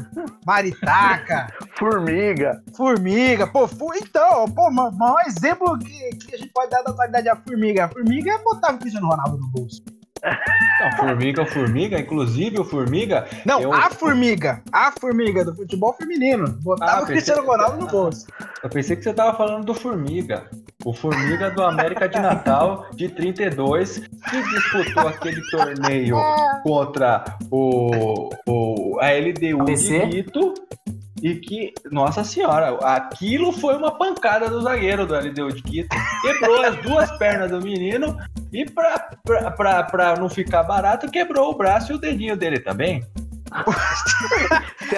[0.47, 1.53] maritaca.
[1.79, 2.63] formiga.
[2.75, 3.47] Formiga.
[3.47, 7.85] Pô, então, pô, maior exemplo que, que a gente pode dar da atualidade da formiga.
[7.85, 9.83] A formiga é botar o Cristiano Ronaldo no bolso.
[10.81, 13.27] Não, formiga, formiga, inclusive o formiga.
[13.45, 13.73] Não, eu...
[13.73, 16.49] a formiga, a formiga do futebol feminino.
[16.63, 18.27] Botava ah, o Cristiano Ronaldo no bolso.
[18.63, 20.49] Eu pensei que você tava falando do formiga.
[20.85, 26.17] O formiga do América de Natal de 32, que disputou aquele torneio
[26.63, 30.55] contra o, o a LDU de Quito
[31.23, 35.97] e que, nossa senhora, aquilo foi uma pancada do zagueiro do LDU de Quito.
[36.23, 38.17] Quebrou as duas pernas do menino
[38.53, 42.61] e pra, pra, pra, pra não ficar barato, quebrou o braço e o dedinho dele
[42.61, 43.05] também.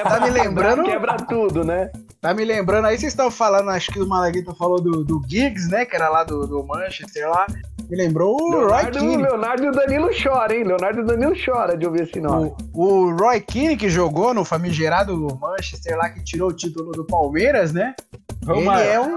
[0.02, 0.84] tá me lembrando?
[0.84, 1.90] Quebra tudo, né?
[2.20, 5.70] Tá me lembrando, aí vocês estão falando, acho que o Malagueta falou do, do Giggs,
[5.70, 5.86] né?
[5.86, 7.46] Que era lá do, do Manchester lá.
[7.90, 9.22] Me lembrou o Leonardo, Roy Keane.
[9.22, 10.62] Leonardo e o Danilo chora, hein?
[10.62, 12.54] Leonardo e o Danilo chora de ouvir esse nome.
[12.72, 17.04] O, o Roy Keane, que jogou no famigerado Manchester lá, que tirou o título do
[17.04, 17.96] Palmeiras, né?
[18.48, 19.16] Ele é um,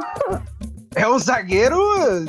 [0.96, 1.80] é um zagueiro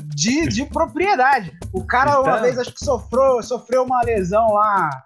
[0.04, 1.50] de, de propriedade.
[1.72, 5.02] O cara, uma vez, acho que sofreu, sofreu uma lesão lá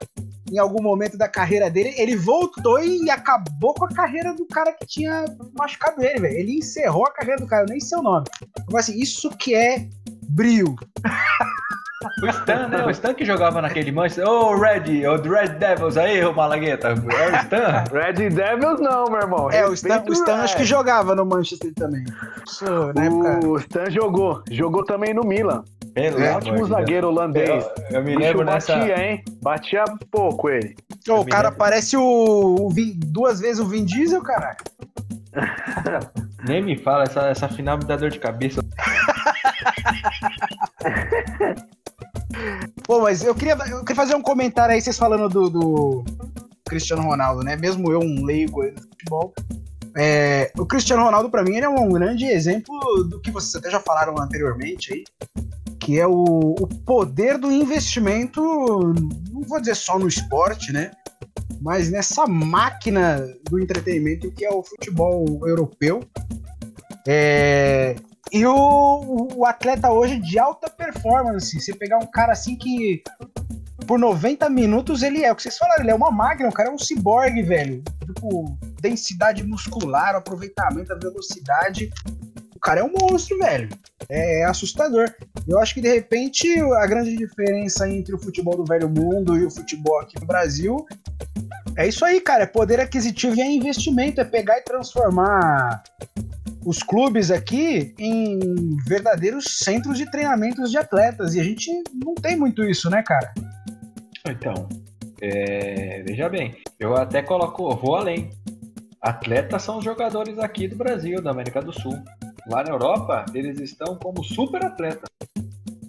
[0.51, 1.95] em algum momento da carreira dele.
[1.97, 5.25] Ele voltou e acabou com a carreira do cara que tinha
[5.59, 6.37] machucado ele, velho.
[6.37, 8.27] Ele encerrou a carreira do cara, eu nem sei o nome.
[8.63, 9.89] Então, assim, isso que é
[10.29, 10.77] brilho.
[12.23, 12.87] O Stan, né?
[12.87, 14.29] O Stan que jogava naquele Manchester.
[14.29, 16.91] Ô, oh, Red, o Red Devils aí, o Malagueta.
[16.91, 17.85] É o Stan?
[17.93, 19.51] Red Devils não, meu irmão.
[19.51, 22.05] É, o Stan, o Stan acho que jogava no Manchester também.
[22.47, 23.11] Isso, né,
[23.45, 24.45] o Stan jogou.
[24.49, 25.65] Jogou também no Milan.
[25.97, 27.69] É, ótimo zagueiro holandês.
[27.91, 29.03] Eu, eu me lembro batia, nessa...
[29.03, 29.25] hein?
[29.43, 29.83] Batia
[30.13, 30.77] pouco ele.
[31.09, 31.59] Oh, o cara lembro.
[31.59, 34.57] parece o, o Vin, duas vezes o Vin Diesel, cara.
[36.47, 38.61] Nem me fala, essa, essa final me dá dor de cabeça.
[42.85, 46.05] Pô, mas eu queria, eu queria fazer um comentário aí, vocês falando do, do
[46.69, 47.57] Cristiano Ronaldo, né?
[47.57, 49.35] Mesmo eu, um leigo no futebol.
[49.97, 53.71] É, o Cristiano Ronaldo, para mim, ele é um grande exemplo do que vocês até
[53.71, 55.05] já falaram anteriormente aí,
[55.81, 58.41] que é o, o poder do investimento,
[59.33, 60.91] não vou dizer só no esporte, né?
[61.61, 66.01] Mas nessa máquina do entretenimento que é o futebol europeu.
[67.07, 67.97] É,
[68.33, 73.03] e o, o atleta hoje de alta performance, você pegar um cara assim que
[73.87, 76.69] por 90 minutos ele é, o que vocês falaram, ele é uma máquina, o cara
[76.69, 77.83] é um ciborgue, velho.
[78.05, 81.91] Tipo, densidade muscular, aproveitamento, a velocidade.
[82.55, 83.69] O cara é um monstro, velho.
[84.09, 85.11] É, é, assustador.
[85.47, 89.47] Eu acho que de repente a grande diferença entre o futebol do velho mundo e
[89.47, 90.87] o futebol aqui no Brasil
[91.77, 92.43] é isso aí, cara.
[92.43, 95.83] É poder aquisitivo e é investimento, é pegar e transformar
[96.69, 101.35] os clubes aqui em verdadeiros centros de treinamentos de atletas.
[101.35, 103.33] E a gente não tem muito isso, né, cara?
[104.29, 104.69] Então,
[105.19, 108.29] é, veja bem, eu até coloco, vou além.
[109.01, 111.99] Atletas são os jogadores aqui do Brasil, da América do Sul.
[112.47, 115.09] Lá na Europa, eles estão como super atletas.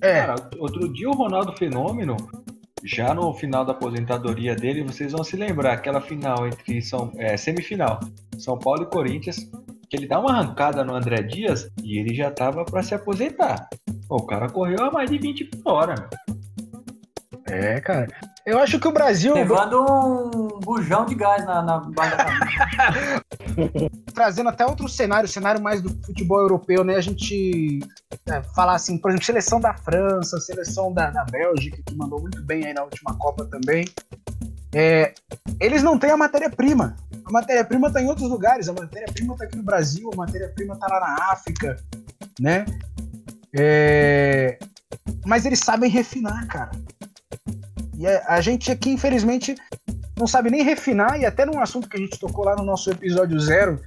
[0.01, 0.21] É.
[0.21, 2.15] Cara, outro dia o Ronaldo Fenômeno,
[2.85, 7.35] já no final da aposentadoria dele, vocês vão se lembrar aquela final entre São, é,
[7.35, 7.99] semifinal,
[8.37, 9.49] São Paulo e Corinthians,
[9.89, 13.67] que ele dá uma arrancada no André Dias e ele já tava para se aposentar.
[14.07, 16.09] o cara correu a mais de 20 por hora.
[17.47, 18.07] É, cara.
[18.45, 19.33] Eu acho que o Brasil.
[19.33, 21.81] Levando um bujão de gás na, na
[24.13, 26.95] Trazendo até outro cenário, cenário mais do futebol europeu, né?
[26.95, 27.79] A gente
[28.27, 32.41] é, falar assim, por exemplo, seleção da França, seleção da, da Bélgica, que mandou muito
[32.43, 33.85] bem aí na última Copa também.
[34.73, 35.13] É,
[35.59, 36.95] eles não têm a matéria-prima.
[37.25, 38.69] A matéria-prima está em outros lugares.
[38.69, 41.75] A matéria-prima está aqui no Brasil, a matéria-prima está lá na África,
[42.39, 42.65] né?
[43.57, 44.59] É,
[45.25, 46.71] mas eles sabem refinar, cara.
[47.97, 49.55] E a, a gente aqui, infelizmente,
[50.19, 52.91] não sabe nem refinar, e até num assunto que a gente tocou lá no nosso
[52.91, 53.79] episódio zero,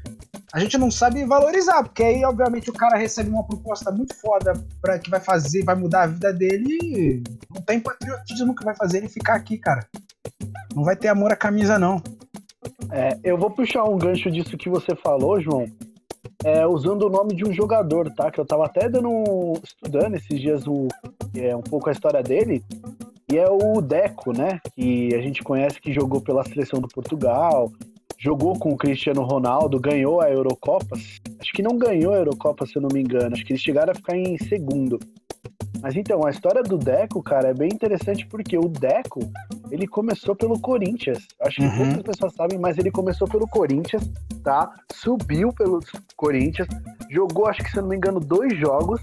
[0.52, 4.52] a gente não sabe valorizar, porque aí, obviamente, o cara recebe uma proposta muito foda
[4.80, 7.22] para que vai fazer, vai mudar a vida dele e
[7.54, 9.86] não tem patriotismo que vai fazer ele ficar aqui, cara.
[10.74, 12.02] Não vai ter amor à camisa, não.
[12.90, 15.66] É, eu vou puxar um gancho disso que você falou, João,
[16.44, 18.30] é, usando o nome de um jogador, tá?
[18.30, 20.88] Que eu tava até dando estudando esses dias o,
[21.34, 22.62] é, um pouco a história dele.
[23.32, 24.60] E é o Deco, né?
[24.74, 27.72] Que a gente conhece que jogou pela seleção do Portugal,
[28.18, 30.98] jogou com o Cristiano Ronaldo, ganhou a Eurocopa.
[31.40, 33.32] Acho que não ganhou a Eurocopa, se eu não me engano.
[33.32, 34.98] Acho que eles chegaram a ficar em segundo.
[35.80, 39.20] Mas então, a história do Deco, cara, é bem interessante porque o Deco,
[39.70, 41.26] ele começou pelo Corinthians.
[41.40, 41.76] Acho que uhum.
[41.76, 44.12] poucas pessoas sabem, mas ele começou pelo Corinthians,
[44.44, 44.70] tá?
[44.92, 45.80] Subiu pelo
[46.16, 46.68] Corinthians,
[47.10, 49.00] jogou, acho que se eu não me engano, dois jogos.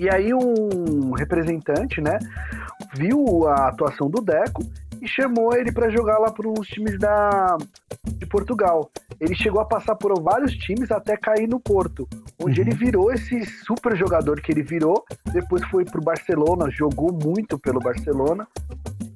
[0.00, 2.18] E aí um representante, né,
[2.94, 4.62] viu a atuação do Deco
[5.00, 7.56] e chamou ele para jogar lá para os times da,
[8.04, 8.90] de Portugal.
[9.20, 12.08] Ele chegou a passar por vários times até cair no Porto,
[12.40, 12.66] onde uhum.
[12.66, 15.04] ele virou esse super jogador que ele virou.
[15.32, 18.46] Depois foi para o Barcelona, jogou muito pelo Barcelona.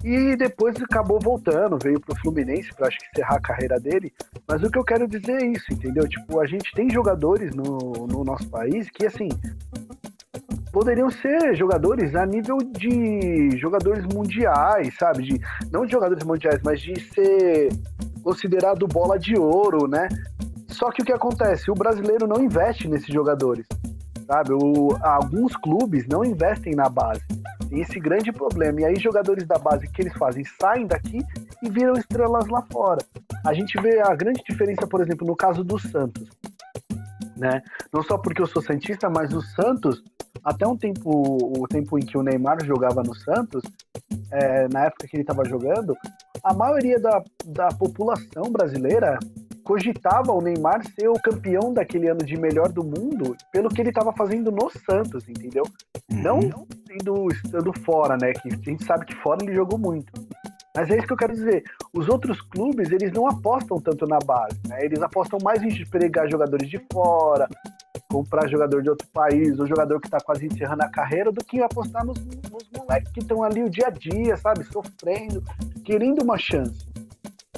[0.04, 4.12] E depois acabou voltando, veio pro Fluminense para acho que encerrar a carreira dele.
[4.48, 6.08] Mas o que eu quero dizer é isso, entendeu?
[6.08, 9.28] Tipo, a gente tem jogadores no, no nosso país que, assim,
[10.72, 15.22] poderiam ser jogadores a nível de jogadores mundiais, sabe?
[15.22, 17.68] De, não de jogadores mundiais, mas de ser
[18.24, 20.08] considerado bola de ouro, né?
[20.68, 21.70] Só que o que acontece?
[21.70, 23.66] O brasileiro não investe nesses jogadores,
[24.26, 24.54] sabe?
[24.54, 27.20] O, alguns clubes não investem na base.
[27.68, 28.80] Tem esse grande problema.
[28.80, 31.18] E aí, jogadores da base que eles fazem saem daqui
[31.62, 33.04] e viram estrelas lá fora.
[33.44, 36.30] A gente vê a grande diferença, por exemplo, no caso do Santos.
[37.42, 37.60] Né?
[37.92, 40.00] Não só porque eu sou santista, mas o Santos
[40.44, 43.64] até um tempo, o tempo em que o Neymar jogava no Santos,
[44.30, 45.96] é, na época que ele estava jogando,
[46.44, 49.18] a maioria da, da população brasileira
[49.64, 53.88] cogitava o Neymar ser o campeão daquele ano de melhor do mundo pelo que ele
[53.88, 55.64] estava fazendo no Santos, entendeu?
[56.08, 56.22] Uhum.
[56.22, 58.32] Não estando, estando fora, né?
[58.34, 60.12] Que a gente sabe que fora ele jogou muito.
[60.74, 61.64] Mas é isso que eu quero dizer.
[61.92, 64.84] Os outros clubes, eles não apostam tanto na base, né?
[64.84, 67.46] Eles apostam mais em pegar jogadores de fora,
[68.10, 71.62] comprar jogador de outro país, ou jogador que está quase encerrando a carreira, do que
[71.62, 74.64] apostar nos, nos moleques que estão ali o dia a dia, sabe?
[74.64, 75.42] Sofrendo,
[75.84, 76.86] querendo uma chance.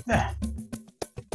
[0.08, 0.34] É.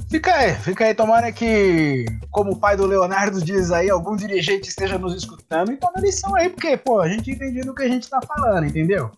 [0.10, 4.68] Fica aí, fica aí, tomara que, como o pai do Leonardo diz aí, algum dirigente
[4.68, 7.88] esteja nos escutando e toma lição aí, porque, pô, a gente entende do que a
[7.88, 9.12] gente tá falando, entendeu?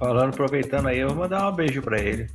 [0.00, 2.26] Falando, aproveitando aí, eu vou mandar um beijo pra ele.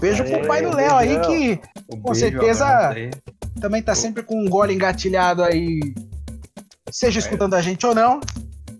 [0.00, 1.60] Beijo pro pai do Léo aí, que
[1.92, 2.66] um com certeza
[3.60, 5.78] também tá sempre com um gole engatilhado aí,
[6.90, 8.18] seja escutando a gente ou não,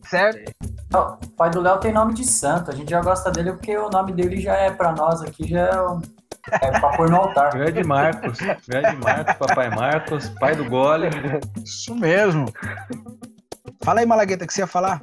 [0.08, 0.50] certo?
[0.94, 3.90] O pai do Léo tem nome de santo, a gente já gosta dele porque o
[3.90, 5.68] nome dele já é pra nós aqui, já
[6.50, 7.52] é, é pra pôr no altar.
[7.54, 11.10] Grande Marcos, grande Marcos, papai Marcos, pai do gole.
[11.62, 12.46] Isso mesmo.
[13.82, 15.02] Fala aí, Malagueta, que você ia falar?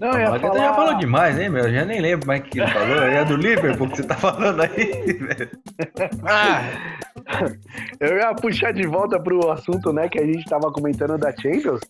[0.00, 0.58] Não, a Malagueta falar...
[0.58, 1.64] já falou demais, hein, meu?
[1.64, 2.96] Eu já nem lembro mais o que ele falou.
[2.96, 5.50] É do Liverpool que você tá falando aí, velho.
[6.24, 6.62] Ah,
[8.00, 11.80] eu ia puxar de volta pro assunto, né, que a gente tava comentando da Champions.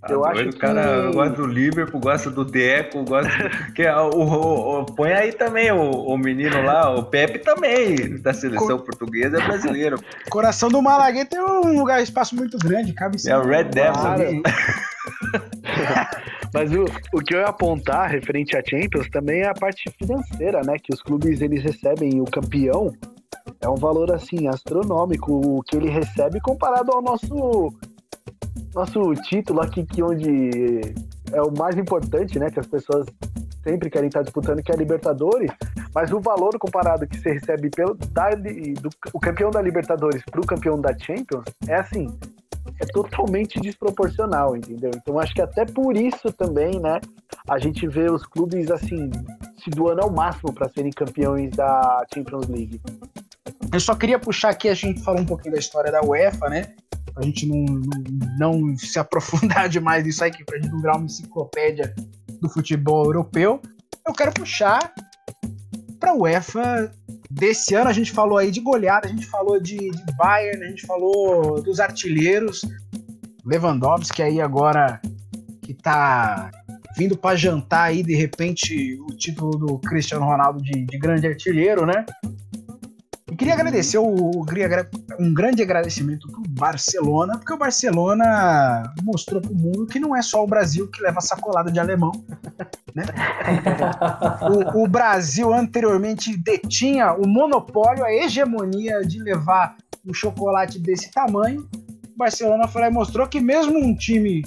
[0.00, 0.56] Tá eu acho que...
[0.56, 3.30] O cara gosta do Liverpool, gosta do Deco, gosta.
[3.74, 8.18] que, é o, o, o, põe aí também o, o menino lá, o Pepe também,
[8.20, 8.86] da seleção Cor...
[8.86, 9.98] portuguesa, é brasileiro.
[10.30, 14.42] Coração do Malagueta é um lugar, espaço muito grande, cabe É o Red Devil.
[16.54, 20.60] Mas o, o que eu ia apontar referente à Champions também é a parte financeira,
[20.64, 20.76] né?
[20.78, 22.92] Que os clubes eles recebem o campeão.
[23.60, 27.74] É um valor assim astronômico o que ele recebe comparado ao nosso
[28.72, 30.80] nosso título aqui que onde
[31.32, 33.06] é o mais importante, né, que as pessoas
[33.62, 35.50] sempre querem estar disputando, que é a Libertadores,
[35.94, 40.40] mas o valor comparado que você recebe pelo da, do, o campeão da Libertadores para
[40.40, 42.08] o campeão da Champions é assim,
[42.80, 44.90] é totalmente desproporcional, entendeu?
[44.94, 47.00] Então acho que até por isso também, né,
[47.48, 49.10] a gente vê os clubes assim
[49.62, 52.80] se doando ao máximo para serem campeões da Champions League.
[53.72, 56.74] Eu só queria puxar aqui, a gente falou um pouquinho da história da UEFA, né?
[57.16, 57.64] A gente não,
[58.38, 61.94] não, não se aprofundar demais nisso aí, que pra gente não virar uma enciclopédia
[62.40, 63.60] do futebol europeu.
[64.06, 64.92] Eu quero puxar
[66.04, 66.92] pra UEFA
[67.30, 67.88] desse ano.
[67.88, 71.62] A gente falou aí de goleada, a gente falou de, de Bayern, a gente falou
[71.62, 72.60] dos artilheiros.
[73.44, 75.00] Lewandowski aí agora
[75.62, 76.50] que tá
[76.96, 81.86] vindo para jantar aí de repente o título do Cristiano Ronaldo de, de grande artilheiro,
[81.86, 82.04] né?
[83.34, 84.44] E queria agradecer o,
[85.18, 90.44] um grande agradecimento pro Barcelona, porque o Barcelona mostrou pro mundo que não é só
[90.44, 92.12] o Brasil que leva sacolada de alemão.
[92.94, 93.02] Né?
[94.78, 101.68] o, o Brasil anteriormente detinha o monopólio, a hegemonia de levar um chocolate desse tamanho.
[102.14, 104.44] O Barcelona foi lá e mostrou que mesmo um time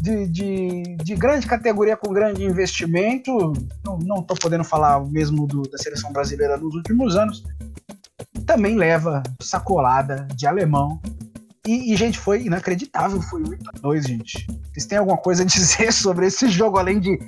[0.00, 3.52] de, de, de, grande categoria com grande investimento,
[3.84, 7.44] não estou podendo falar mesmo do, da seleção brasileira nos últimos anos,
[8.46, 11.00] também leva sacolada de alemão.
[11.66, 14.46] E, e, gente, foi inacreditável, foi 8 a 2 gente.
[14.72, 17.18] Vocês têm alguma coisa a dizer sobre esse jogo, além de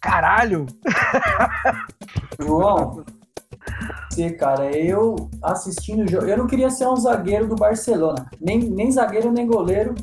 [0.00, 0.66] caralho?
[2.40, 3.04] João,
[4.10, 8.58] você, cara, eu assistindo o jogo, eu não queria ser um zagueiro do Barcelona, nem,
[8.58, 9.94] nem zagueiro nem goleiro,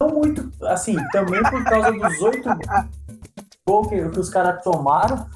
[0.00, 2.48] não muito, assim, também por causa dos oito
[3.66, 5.26] gols que, que os caras tomaram,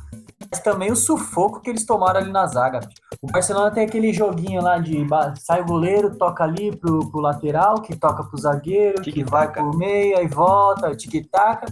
[0.51, 2.81] mas também o sufoco que eles tomaram ali na zaga.
[3.23, 7.81] O Barcelona tem aquele joguinho lá de sai o goleiro, toca ali pro, pro lateral,
[7.83, 11.67] que toca pro zagueiro, que vai pro meio, e volta, tic-tac.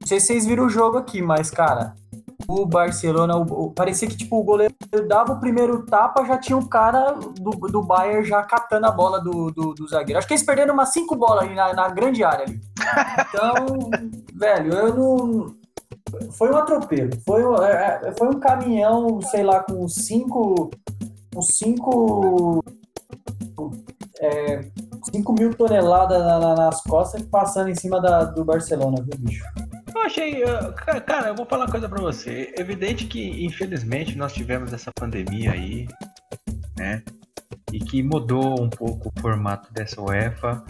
[0.00, 1.94] Não sei se vocês viram o jogo aqui, mas, cara,
[2.48, 4.74] o Barcelona, o, o, parecia que tipo, o goleiro
[5.06, 9.20] dava o primeiro tapa, já tinha um cara do, do Bayern já catando a bola
[9.20, 10.18] do, do, do zagueiro.
[10.18, 12.60] Acho que eles perderam umas cinco bolas ali na, na grande área ali.
[13.28, 13.90] Então,
[14.34, 15.58] velho, eu não.
[16.32, 17.10] Foi um atropelo.
[17.26, 20.70] Foi, é, é, foi um caminhão, sei lá, com cinco.
[21.34, 22.64] Com cinco.
[24.20, 24.64] É,
[25.12, 26.22] 5 mil toneladas
[26.58, 29.44] nas costas passando em cima da, do Barcelona, viu, bicho?
[29.94, 30.42] Eu achei.
[31.06, 32.52] Cara, eu vou falar uma coisa pra você.
[32.56, 35.86] Evidente que, infelizmente, nós tivemos essa pandemia aí,
[36.76, 37.02] né?
[37.72, 40.64] E que mudou um pouco o formato dessa UEFA.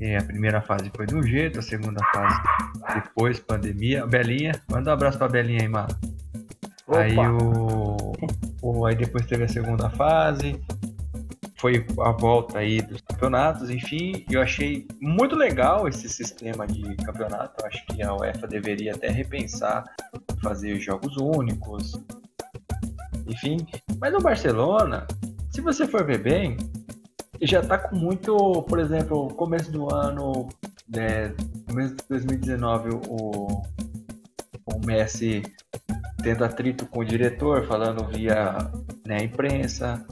[0.00, 2.40] E a primeira fase foi de um jeito, a segunda fase
[2.94, 4.06] depois, pandemia.
[4.06, 5.96] Belinha, manda um abraço pra Belinha aí, mano.
[6.88, 8.12] Aí o,
[8.62, 8.86] o.
[8.86, 10.60] Aí depois teve a segunda fase
[11.60, 17.60] foi a volta aí dos campeonatos, enfim, eu achei muito legal esse sistema de campeonato.
[17.60, 19.84] Eu acho que a UEFA deveria até repensar
[20.42, 22.00] fazer jogos únicos,
[23.26, 23.58] enfim.
[24.00, 25.06] Mas no Barcelona,
[25.50, 26.56] se você for ver bem,
[27.46, 30.48] já tá com muito, por exemplo, começo do ano,
[30.88, 31.34] né,
[31.66, 33.62] começo de 2019, o,
[34.66, 35.42] o Messi
[36.22, 38.56] tendo atrito com o diretor, falando via
[39.06, 40.04] né, imprensa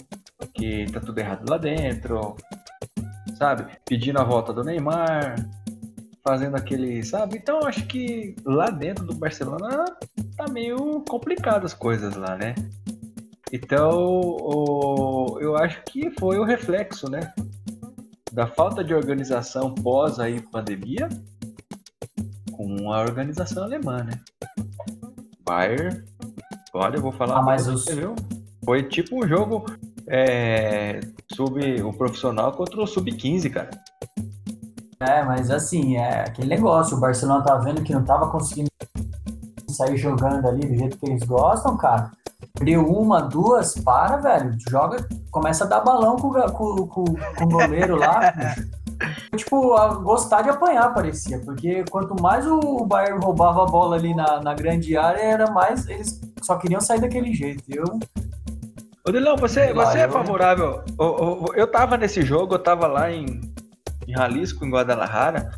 [0.55, 2.37] que tá tudo errado lá dentro,
[3.37, 3.67] sabe?
[3.85, 5.37] Pedindo a volta do Neymar,
[6.25, 7.37] fazendo aquele, sabe?
[7.37, 9.85] Então acho que lá dentro do Barcelona
[10.37, 12.55] tá meio complicado as coisas lá, né?
[13.53, 17.33] Então o, eu acho que foi o reflexo, né?
[18.33, 21.09] Da falta de organização pós aí pandemia
[22.53, 24.21] com a organização alemã, né?
[25.45, 26.05] Bayern,
[26.75, 27.39] olha, eu vou falar.
[27.39, 27.85] Ah, mas os...
[27.85, 28.15] você, viu?
[28.65, 29.65] Foi tipo um jogo
[30.07, 31.01] é,
[31.33, 33.71] sub, o profissional contra o sub-15, cara.
[35.01, 38.69] É, mas assim, é aquele negócio, o Barcelona tá vendo que não tava conseguindo
[39.69, 42.11] sair jogando ali do jeito que eles gostam, cara.
[42.63, 44.57] Deu uma, duas, para, velho.
[44.69, 48.35] Joga, começa a dar balão com, com, com, com o goleiro lá.
[49.37, 51.39] tipo, a gostar de apanhar, parecia.
[51.41, 55.89] Porque quanto mais o Bayern roubava a bola ali na, na grande área, era mais.
[55.89, 57.63] Eles só queriam sair daquele jeito.
[57.69, 57.99] Eu
[59.09, 60.83] Ô, Dilão, você, você é favorável?
[60.99, 63.41] Eu, eu, eu tava nesse jogo, eu tava lá em,
[64.07, 65.51] em Jalisco, em Guadalajara,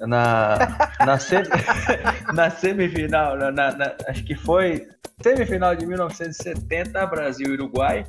[0.00, 0.56] na,
[1.04, 1.42] na, sem,
[2.34, 4.86] na semifinal, na, na, acho que foi
[5.22, 8.04] semifinal de 1970, Brasil e Uruguai,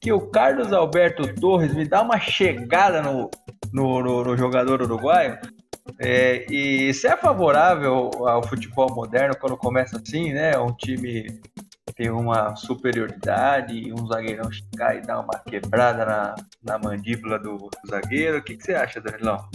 [0.00, 3.30] que o Carlos Alberto Torres me dá uma chegada no,
[3.72, 5.38] no, no, no jogador uruguaio.
[5.98, 10.58] É, e você é favorável ao futebol moderno quando começa assim, né?
[10.58, 11.40] Um time
[11.94, 17.88] ter uma superioridade um zagueirão chegar e dar uma quebrada na, na mandíbula do, do
[17.88, 18.38] zagueiro.
[18.38, 19.48] O que, que você acha, Danilão?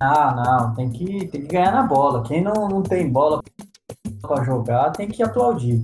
[0.00, 2.22] Ah, não, tem que, tem que ganhar na bola.
[2.22, 3.42] Quem não, não tem bola
[4.20, 5.82] para jogar tem que aplaudir.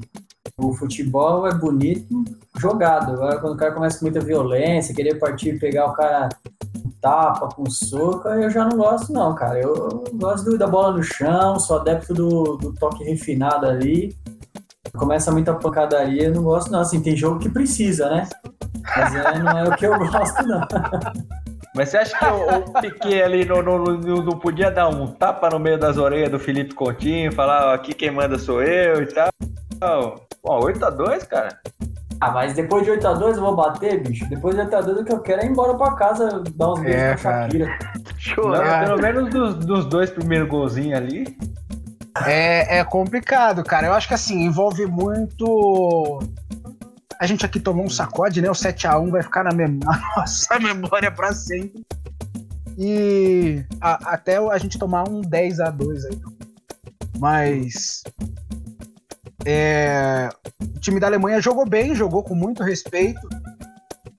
[0.56, 2.24] O futebol é bonito
[2.58, 3.12] jogado.
[3.12, 6.28] Agora, quando o cara começa com muita violência, querer partir, pegar o cara
[6.82, 9.58] com tapa, com soco, eu já não gosto, não, cara.
[9.58, 14.14] Eu, eu gosto da bola no chão, sou adepto do, do toque refinado ali
[14.96, 16.80] começa muita pancadaria, eu não gosto não.
[16.80, 18.28] Assim, tem jogo que precisa, né?
[18.97, 20.66] Mas é, não é o que eu gosto, não.
[21.74, 25.07] Mas você acha que o, o Piquet ali não, não, não, não, podia dar um
[25.07, 29.07] tapa no meio das orelhas do Felipe Coutinho, falar aqui quem manda sou eu e
[29.07, 29.30] tal?
[30.43, 31.59] Pô, 8x2, cara.
[32.20, 34.28] Ah, mas depois de 8x2 eu vou bater, bicho.
[34.28, 37.01] Depois de 8x2 o que eu quero é ir embora pra casa dar uns beijos
[37.01, 37.78] é, pra Shakira.
[38.18, 38.85] Chorar.
[38.85, 41.37] Pelo menos dos, dos dois primeiros golzinhos ali.
[42.26, 43.87] É, é complicado, cara.
[43.87, 46.20] Eu acho que assim, envolve muito
[47.18, 48.50] A gente aqui tomou um sacode, né?
[48.50, 49.52] O 7x1 vai ficar na,
[50.16, 51.84] nossa memória para sempre.
[52.78, 56.20] E a, até a gente tomar um 10x2 aí.
[57.18, 58.02] Mas.
[59.44, 60.28] É,
[60.60, 63.28] o time da Alemanha jogou bem, jogou com muito respeito.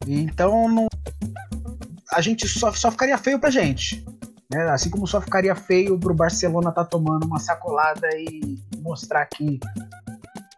[0.05, 0.87] Então não,
[2.11, 4.05] a gente só, só ficaria feio pra gente.
[4.51, 4.69] Né?
[4.69, 9.59] Assim como só ficaria feio pro Barcelona tá tomando uma sacolada e mostrar que,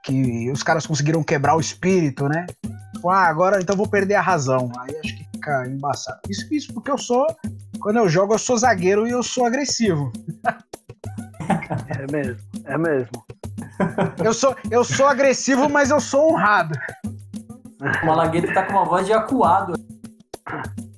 [0.06, 2.46] que os caras conseguiram quebrar o espírito, né?
[2.94, 4.72] Tipo, ah, agora então vou perder a razão.
[4.80, 6.20] Aí acho que fica embaçado.
[6.30, 7.26] Isso, isso porque eu sou.
[7.80, 10.14] Quando eu jogo, eu sou zagueiro e eu sou agressivo.
[11.88, 13.26] É mesmo, é mesmo.
[14.24, 16.78] Eu sou, eu sou agressivo, mas eu sou honrado.
[18.02, 19.74] O Malagueta tá com uma voz de acuado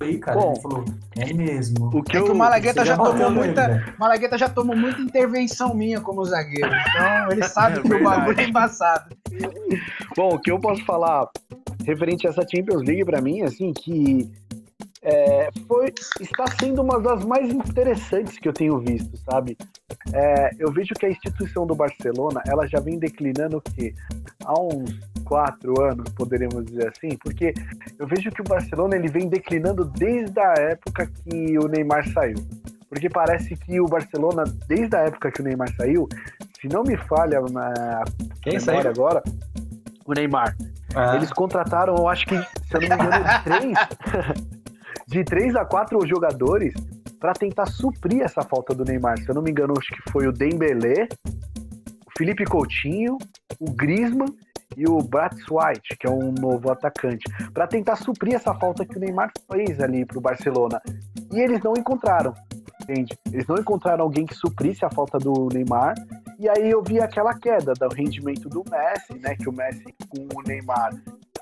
[0.03, 0.39] aí, cara.
[0.39, 0.85] Bom, ele falou,
[1.17, 1.87] é mesmo.
[1.87, 3.67] O que, é que o Malagueta já tomou muita.
[3.67, 3.93] Né?
[3.99, 6.69] Malagueta já tomou muita intervenção minha como zagueiro.
[6.69, 9.15] Então ele sabe é que o bagulho é embaçado.
[10.15, 11.29] Bom, o que eu posso falar
[11.85, 14.29] referente a essa Champions League para mim, assim, que
[15.07, 19.57] é, foi, está sendo uma das mais interessantes que eu tenho visto, sabe?
[20.13, 23.93] É, eu vejo que a instituição do Barcelona, ela já vem declinando o quê?
[24.43, 27.53] Há uns quatro anos, poderíamos dizer assim, porque
[27.97, 32.45] eu vejo que o Barcelona ele vem declinando desde a época que o Neymar saiu.
[32.89, 36.07] Porque parece que o Barcelona, desde a época que o Neymar saiu,
[36.59, 38.03] se não me falha a
[38.41, 39.23] Quem saiu agora,
[40.05, 40.53] o Neymar.
[40.93, 41.15] Ah.
[41.15, 43.77] Eles contrataram, eu acho que, se eu não me engano, três,
[45.07, 46.73] de três a quatro jogadores
[47.19, 49.17] para tentar suprir essa falta do Neymar.
[49.19, 51.07] Se eu não me engano, acho que foi o Dembélé,
[52.05, 53.17] o Felipe Coutinho,
[53.59, 54.35] o Griezmann
[54.75, 58.99] e o White, que é um novo atacante, para tentar suprir essa falta que o
[58.99, 60.81] Neymar fez ali para o Barcelona.
[61.31, 62.33] E eles não encontraram,
[62.81, 63.17] entende?
[63.31, 65.95] Eles não encontraram alguém que suprisse a falta do Neymar.
[66.37, 69.35] E aí eu vi aquela queda do rendimento do Messi, né?
[69.35, 70.93] Que o Messi com o Neymar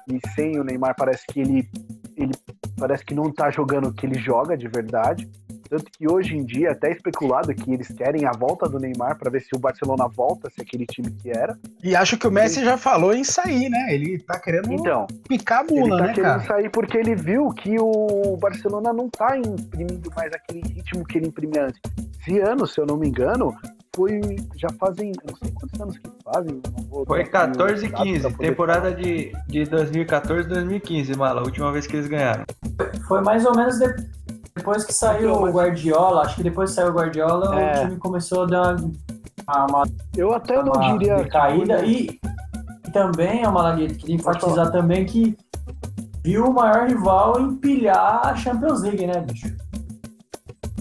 [0.07, 1.67] e sem o Neymar parece que ele,
[2.15, 2.31] ele
[2.77, 5.29] parece que não tá jogando o que ele joga de verdade.
[5.69, 9.17] Tanto que hoje em dia é até especulado que eles querem a volta do Neymar
[9.17, 11.57] para ver se o Barcelona volta a ser aquele time que era.
[11.83, 13.93] E acho que o Messi já falou em sair, né?
[13.93, 16.47] Ele tá querendo então, picar a mula, ele tá né, querendo cara?
[16.47, 21.27] sair porque ele viu que o Barcelona não tá imprimindo mais aquele ritmo que ele
[21.27, 21.81] imprimia antes.
[22.21, 23.55] Esse ano, se eu não me engano,
[23.95, 24.19] foi.
[24.55, 25.11] Já fazem.
[25.25, 26.61] Não sei quantos anos que fazem.
[27.07, 28.33] Foi 14 e 15.
[28.37, 31.41] Temporada de, de 2014 2015, Mala.
[31.41, 32.43] A última vez que eles ganharam.
[33.07, 33.87] Foi mais ou menos de,
[34.65, 36.23] depois que saiu o Guardiola.
[36.23, 37.71] Acho que depois que saiu o Guardiola, é.
[37.71, 39.83] o time começou a dar uma.
[40.17, 41.23] Eu até não diria.
[41.27, 41.85] Caída.
[41.85, 42.19] E,
[42.87, 45.37] e também, é uma queria enfatizar também que
[46.23, 49.55] viu o maior rival empilhar a Champions League, né, bicho?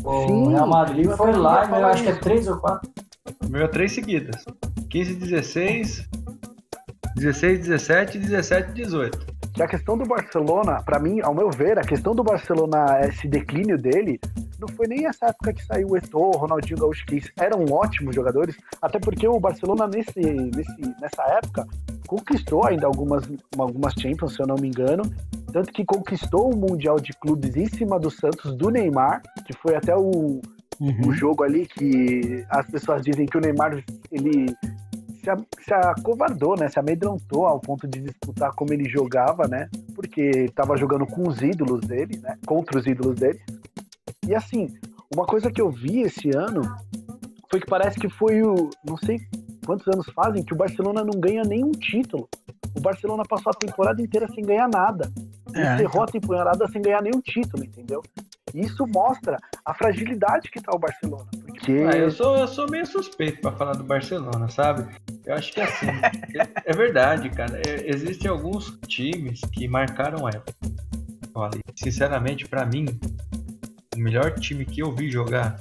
[0.03, 2.91] O Real Madrid foi lá, eu acho que é 3 ou 4.
[3.49, 4.45] Ganhou três seguidas.
[4.89, 6.09] 15, 16,
[7.16, 9.34] 16, 17 e 17, 18.
[9.55, 13.28] Que a questão do Barcelona, para mim, ao meu ver, a questão do Barcelona, esse
[13.28, 14.20] declínio dele,
[14.59, 18.14] não foi nem essa época que saiu o Eto'o, o Ronaldinho Gaúcho, que eram ótimos
[18.14, 21.66] jogadores, até porque o Barcelona, nesse, nesse, nessa época,
[22.07, 23.24] conquistou ainda algumas,
[23.57, 25.05] algumas Champions, se eu não me engano,
[25.52, 29.76] tanto que conquistou o Mundial de Clubes em cima do Santos, do Neymar, que foi
[29.76, 30.40] até o,
[30.80, 31.09] uhum.
[31.09, 34.55] o jogo ali que as pessoas dizem que o Neymar ele
[35.25, 36.68] se, acovardou, né?
[36.68, 39.68] Se amedrontou ao ponto de disputar como ele jogava, né?
[39.95, 42.37] Porque estava jogando com os ídolos dele, né?
[42.47, 43.41] Contra os ídolos dele.
[44.27, 44.68] E assim,
[45.14, 46.62] uma coisa que eu vi esse ano
[47.51, 48.70] foi que parece que foi o.
[48.87, 49.20] Não sei
[49.64, 52.29] quantos anos fazem que o Barcelona não ganha nenhum título.
[52.77, 55.12] O Barcelona passou a temporada inteira sem ganhar nada.
[55.55, 56.02] É, encerrou então.
[56.02, 58.02] a temporada sem ganhar nenhum título, entendeu?
[58.52, 61.26] Isso mostra a fragilidade que está o Barcelona.
[61.44, 61.72] Porque...
[61.72, 64.86] Ah, eu, sou, eu sou meio suspeito para falar do Barcelona, sabe?
[65.24, 65.86] Eu acho que é assim,
[66.38, 67.61] é, é, verdade, cara.
[67.66, 70.55] É, existem alguns times que marcaram época.
[71.34, 72.86] Olha, sinceramente, para mim,
[73.96, 75.57] o melhor time que eu vi jogar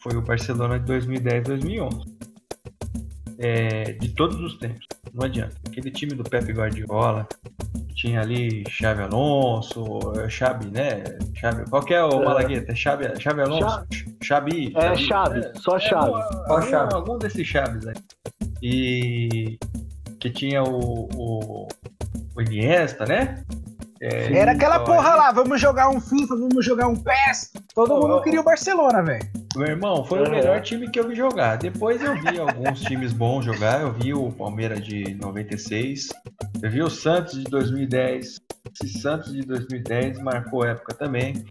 [0.00, 2.12] foi o Barcelona de 2010 2011.
[3.44, 5.56] É, de todos os tempos, não adianta.
[5.66, 7.26] Aquele time do Pepe Guardiola,
[7.94, 9.84] tinha ali Xavi Alonso,
[10.28, 11.02] Xabi, né?
[11.34, 12.24] Xabi, qual que é o é.
[12.24, 12.74] Malagueta?
[12.74, 13.84] Xabi, Xabi Alonso?
[14.22, 14.72] Xabi?
[14.76, 16.12] É, Xabi, é, só Xabi.
[16.12, 17.94] É, algum, algum desses Chaves aí.
[18.62, 19.58] E
[20.20, 21.68] que tinha o, o,
[22.36, 23.42] o Iniesta, né?
[24.02, 27.52] É, Era aquela porra lá, vamos jogar um FIFA, vamos jogar um PES.
[27.72, 29.24] Todo oh, mundo queria o Barcelona, velho.
[29.54, 31.56] Meu irmão, foi o melhor time que eu vi jogar.
[31.56, 33.80] Depois eu vi alguns times bons jogar.
[33.80, 36.08] Eu vi o Palmeiras de 96,
[36.60, 38.40] eu vi o Santos de 2010.
[38.82, 41.44] Esse Santos de 2010 marcou época também.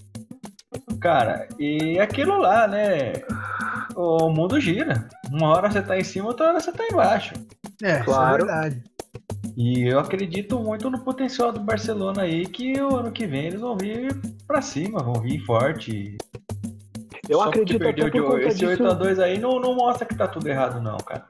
[0.99, 3.14] Cara, e aquilo lá, né?
[3.95, 5.08] O mundo gira.
[5.32, 7.34] Uma hora você tá em cima, outra hora você tá embaixo.
[7.82, 8.43] É, claro.
[8.43, 8.90] isso é verdade.
[9.58, 13.62] E eu acredito muito no potencial do Barcelona aí, que o ano que vem eles
[13.62, 14.16] vão vir
[14.47, 16.18] pra cima, vão vir forte.
[17.28, 18.84] Eu Só acredito até por conta esse disso...
[18.84, 21.26] 8x2 aí não, não mostra que tá tudo errado, não, cara.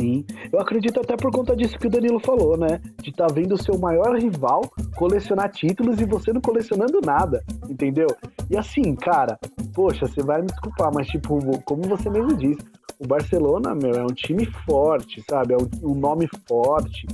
[0.00, 2.80] Sim, eu acredito até por conta disso que o Danilo falou, né?
[3.02, 4.62] De estar tá vendo o seu maior rival
[4.96, 8.06] colecionar títulos e você não colecionando nada, entendeu?
[8.48, 9.38] E assim, cara,
[9.74, 12.64] poxa, você vai me desculpar, mas tipo, como você mesmo disse,
[12.98, 15.52] o Barcelona, meu, é um time forte, sabe?
[15.52, 17.06] É um, nome forte.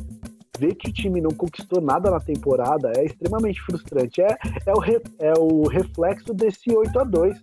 [0.57, 4.23] Ver que o time não conquistou nada na temporada é extremamente frustrante.
[4.23, 7.37] É, é, o, re, é o reflexo desse 8 a 2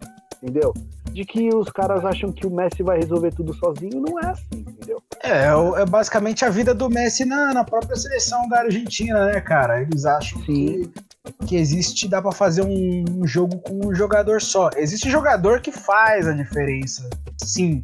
[0.43, 0.73] entendeu?
[1.11, 4.45] De que os caras acham que o Messi vai resolver tudo sozinho, não é assim,
[4.51, 5.01] entendeu?
[5.21, 9.39] É, é, é basicamente a vida do Messi na, na própria seleção da Argentina, né,
[9.39, 9.81] cara?
[9.81, 10.45] Eles acham Sim.
[10.45, 14.69] que, que existe, dá para fazer um, um jogo com um jogador só.
[14.75, 17.83] Existe jogador que faz a diferença, sim,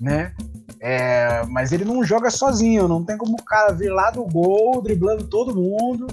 [0.00, 0.32] né?
[0.78, 4.80] É, mas ele não joga sozinho, não tem como o cara vir lá do gol,
[4.80, 6.06] driblando todo mundo.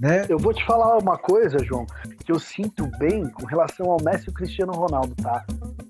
[0.00, 0.24] Né?
[0.30, 1.84] Eu vou te falar uma coisa, João,
[2.24, 5.44] que eu sinto bem com relação ao Messi e o Cristiano Ronaldo, tá?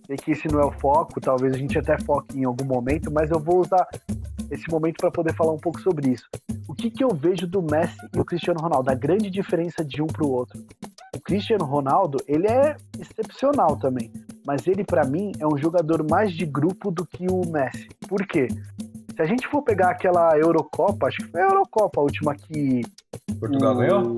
[0.08, 3.08] E que esse não é o foco, talvez a gente até foque em algum momento,
[3.12, 3.86] mas eu vou usar
[4.50, 6.28] esse momento para poder falar um pouco sobre isso.
[6.66, 8.90] O que, que eu vejo do Messi e o Cristiano Ronaldo?
[8.90, 10.60] A grande diferença de um para o outro.
[11.14, 14.10] O Cristiano Ronaldo, ele é excepcional também,
[14.44, 17.88] mas ele para mim é um jogador mais de grupo do que o Messi.
[18.08, 18.48] Por quê?
[19.20, 22.80] Se a gente for pegar aquela Eurocopa, acho que foi a Eurocopa a última que
[23.38, 23.76] Portugal o...
[23.76, 24.16] ganhou?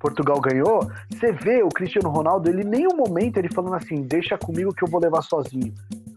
[0.00, 4.38] Portugal ganhou, você vê o Cristiano Ronaldo, ele em nenhum momento ele falando assim, deixa
[4.38, 5.74] comigo que eu vou levar sozinho.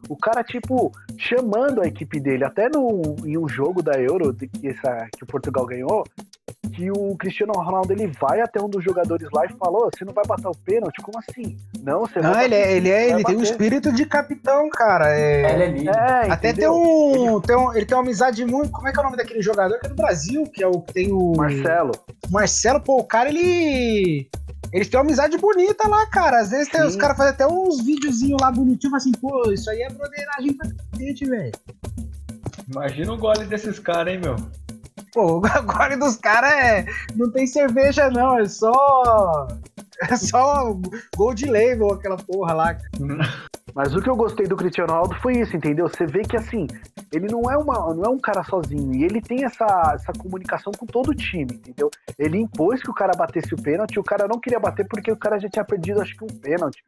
[0.08, 4.68] O cara, tipo, chamando a equipe dele, até no, em um jogo da Euro que,
[4.68, 6.03] essa, que o Portugal ganhou,
[6.76, 10.14] que o Cristiano Ronaldo ele vai até um dos jogadores lá e falou: você não
[10.14, 11.01] vai bater o pênalti?
[11.01, 11.58] Como assim?
[11.82, 12.39] Não, você não.
[12.39, 15.18] ele, é, ele, é, ele tem um espírito de capitão, cara.
[15.18, 15.89] É, ele é lindo.
[15.89, 17.74] É, até tem um, tem um.
[17.74, 18.72] Ele tem uma amizade muito.
[18.72, 20.82] Como é que é o nome daquele jogador que é do Brasil, que é o
[20.82, 21.34] que tem o.
[21.36, 21.91] Marcelo.
[22.30, 24.30] Marcelo, pô, o cara, ele.
[24.74, 26.41] Eles têm uma amizade bonita lá, cara.
[26.41, 29.82] Às vezes tem, os caras fazem até uns videozinhos lá bonitinhos, assim, pô, isso aí
[29.82, 31.51] é broderagem pra cacete, velho.
[32.70, 34.36] Imagina o gole desses caras, hein, meu?
[35.13, 36.86] Pô, o gole dos caras é.
[37.16, 39.47] Não tem cerveja, não, é só.
[40.09, 40.78] É só
[41.16, 42.78] Gold Label, aquela porra lá.
[43.74, 45.88] Mas o que eu gostei do Cristiano Ronaldo foi isso, entendeu?
[45.88, 46.68] Você vê que assim,
[47.12, 48.93] ele não é, uma, não é um cara sozinho.
[48.93, 51.89] E ele tem essa, essa comunicação com todo o time, entendeu?
[52.18, 55.18] Ele impôs que o cara batesse o pênalti, o cara não queria bater porque o
[55.18, 56.84] cara já tinha perdido, acho que um pênalti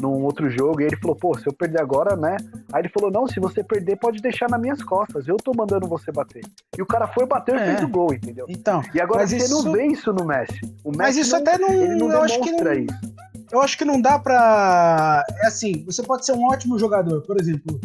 [0.00, 0.80] num outro jogo.
[0.80, 2.36] E ele falou, pô, se eu perder agora, né?
[2.72, 5.28] Aí ele falou, não, se você perder, pode deixar nas minhas costas.
[5.28, 6.42] Eu tô mandando você bater.
[6.76, 7.62] E o cara foi bater é.
[7.62, 8.46] e fez o gol, entendeu?
[8.48, 8.82] Então.
[8.94, 9.64] E agora você isso...
[9.64, 10.60] não vê isso no Messi.
[10.84, 11.72] O Messi mas isso não, até não.
[11.72, 12.72] Ele não eu acho que não...
[12.72, 15.24] isso eu acho que não dá pra.
[15.42, 17.20] É assim, você pode ser um ótimo jogador.
[17.22, 17.80] Por exemplo,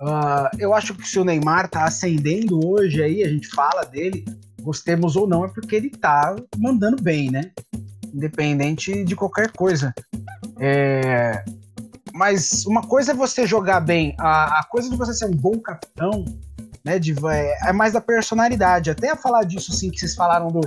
[0.00, 4.24] uh, eu acho que se o Neymar tá ascendendo hoje aí, a gente fala dele,
[4.62, 7.50] gostemos ou não, é porque ele tá mandando bem, né?
[8.12, 9.94] Independente de qualquer coisa.
[10.58, 11.44] É...
[12.12, 15.58] Mas uma coisa é você jogar bem, a, a coisa de você ser um bom
[15.58, 16.24] capitão,
[16.84, 16.98] né?
[16.98, 18.90] De, é, é mais da personalidade.
[18.90, 20.60] Até a falar disso, sim, que vocês falaram do,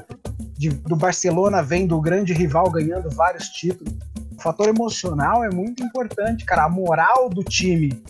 [0.57, 3.93] de, do Barcelona vendo o grande rival ganhando vários títulos.
[4.37, 6.65] O fator emocional é muito importante, cara.
[6.65, 8.03] A moral do time,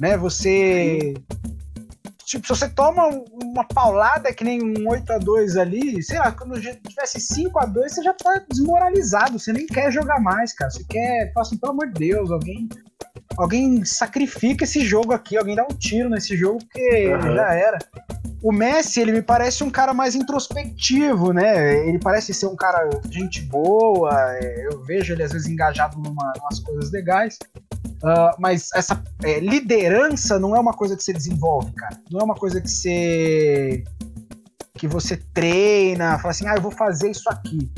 [0.00, 0.16] né?
[0.16, 1.14] Você.
[2.24, 3.08] Tipo, se você toma
[3.42, 7.66] uma paulada que nem um 8 a 2 ali, sei lá, quando tivesse 5 a
[7.66, 10.70] 2 você já tá desmoralizado, você nem quer jogar mais, cara.
[10.70, 12.68] Você quer, fala assim, pelo amor de Deus, alguém
[13.36, 17.34] alguém sacrifica esse jogo aqui, alguém dá um tiro nesse jogo, porque uhum.
[17.34, 17.78] já era.
[18.42, 21.86] O Messi, ele me parece um cara mais introspectivo, né?
[21.86, 26.32] Ele parece ser um cara gente boa, é, eu vejo ele às vezes engajado numa,
[26.40, 27.38] umas coisas legais.
[28.02, 32.00] Uh, mas essa é, liderança não é uma coisa que você desenvolve, cara.
[32.10, 33.84] Não é uma coisa que você
[34.74, 37.70] que você treina, fala assim, ah, eu vou fazer isso aqui.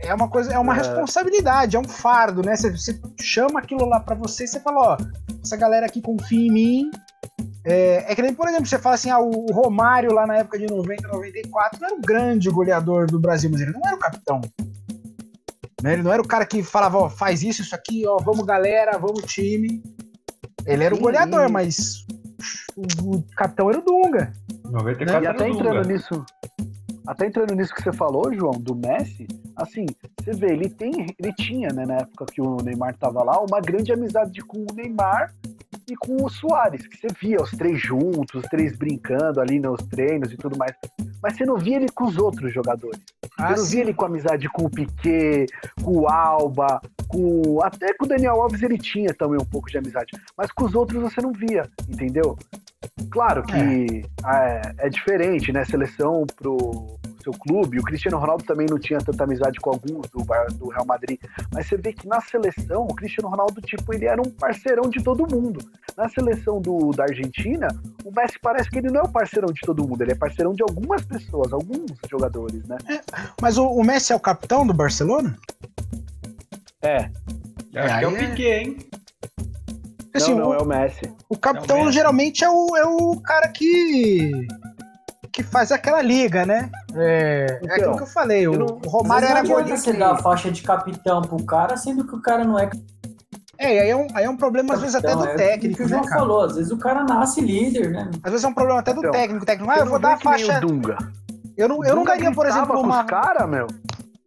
[0.00, 0.78] É uma coisa, é uma é.
[0.78, 2.56] responsabilidade, é um fardo, né?
[2.56, 4.96] Você, você chama aquilo lá para você e você fala, ó,
[5.44, 6.90] essa galera aqui confia em mim,
[7.64, 10.58] é, é, que nem, por exemplo, você fala assim, ah, o Romário lá na época
[10.58, 13.98] de 90, 94 não era o grande goleador do Brasil, mas ele não era o
[13.98, 14.40] capitão.
[15.82, 15.94] Né?
[15.94, 18.98] Ele não era o cara que falava, ó, faz isso, isso aqui, ó, vamos galera,
[18.98, 19.82] vamos time.
[20.66, 22.04] Ele era o goleador, mas
[22.76, 24.32] o, o capitão era o Dunga.
[24.64, 25.22] 94 né?
[25.22, 25.92] E até entrando Dunga.
[25.92, 26.24] nisso,
[27.06, 29.26] até entrando nisso que você falou, João, do Messi,
[29.56, 29.86] assim,
[30.18, 33.60] você vê, ele tem, ele tinha, né, na época que o Neymar tava lá, uma
[33.60, 35.34] grande amizade com o Neymar
[35.90, 39.80] e com o Soares, que você via os três juntos, os três brincando ali nos
[39.88, 40.72] treinos e tudo mais.
[41.22, 43.00] Mas você não via ele com os outros jogadores.
[43.38, 43.70] Ah, você não sim.
[43.72, 45.46] via ele com amizade com o Piquet,
[45.82, 47.62] com o Alba, com.
[47.62, 50.12] Até com o Daniel Alves ele tinha também um pouco de amizade.
[50.36, 52.36] Mas com os outros você não via, entendeu?
[53.10, 55.64] Claro que é, é, é diferente, né?
[55.64, 57.78] Seleção pro seu clube.
[57.78, 61.20] O Cristiano Ronaldo também não tinha tanta amizade com alguns do, do Real Madrid.
[61.52, 65.02] Mas você vê que na seleção, o Cristiano Ronaldo, tipo, ele era um parceirão de
[65.02, 65.60] todo mundo.
[65.96, 67.68] Na seleção do, da Argentina,
[68.04, 70.52] o Messi parece que ele não é o parceirão de todo mundo, ele é parceirão
[70.52, 72.78] de algumas pessoas, alguns jogadores, né?
[72.88, 73.00] É,
[73.40, 75.36] mas o, o, Messi é o capitão do Barcelona?
[76.82, 77.10] É.
[77.74, 78.76] Acho que é o Piquet, hein?
[80.12, 81.12] Assim, não, não, o, é o Messi.
[81.28, 81.98] O capitão é o Messi.
[81.98, 84.46] geralmente é o, é o cara que
[85.32, 86.70] que faz aquela liga, né?
[86.94, 88.48] É, então, é aquilo que eu falei.
[88.48, 89.76] O, não, o Romário era gordinho.
[89.76, 92.68] Você dá a faixa de capitão pro cara, sendo que o cara não é.
[93.58, 95.76] É, aí é um, aí é um problema, às vezes, até do é técnico.
[95.76, 98.10] que o João né, falou, às vezes o cara nasce líder, né?
[98.22, 99.42] Às vezes é um problema até do então, técnico.
[99.42, 100.60] O técnico, ah, eu vou dar a faixa.
[100.60, 100.96] Dunga.
[101.56, 103.04] Eu não, eu não daria, por exemplo, uma.
[103.04, 103.66] cara, meu.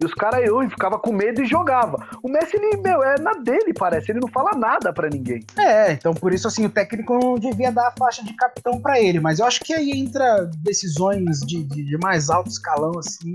[0.04, 2.06] E os caras, eu ficava com medo e jogava.
[2.22, 4.12] O Messi, ele, meu, é na dele, parece.
[4.12, 5.39] Ele não fala nada para ninguém.
[5.58, 8.99] É, então por isso, assim, o técnico não devia dar a faixa de capitão para
[8.99, 9.22] ele.
[9.22, 13.34] Mas eu acho que aí entra decisões de, de, de mais alto escalão, assim.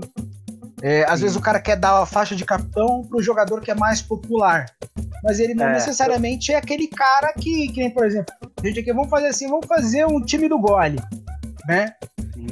[0.81, 3.75] É, às vezes o cara quer dar a faixa de capitão pro jogador que é
[3.75, 4.67] mais popular.
[5.23, 8.93] Mas ele não é, necessariamente é aquele cara que, que nem, por exemplo, gente aqui,
[8.93, 11.01] vamos fazer assim, vamos fazer um time do gole,
[11.67, 11.93] né?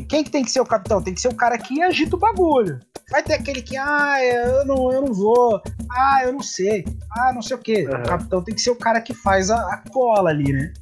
[0.09, 1.01] Quem que tem que ser o capitão?
[1.01, 2.79] Tem que ser o cara que agita o bagulho.
[3.09, 7.31] Vai ter aquele que, ah, eu não, eu não vou, ah, eu não sei, ah,
[7.33, 7.87] não sei o quê.
[7.87, 8.01] Uhum.
[8.01, 10.73] O capitão tem que ser o cara que faz a, a cola ali, né?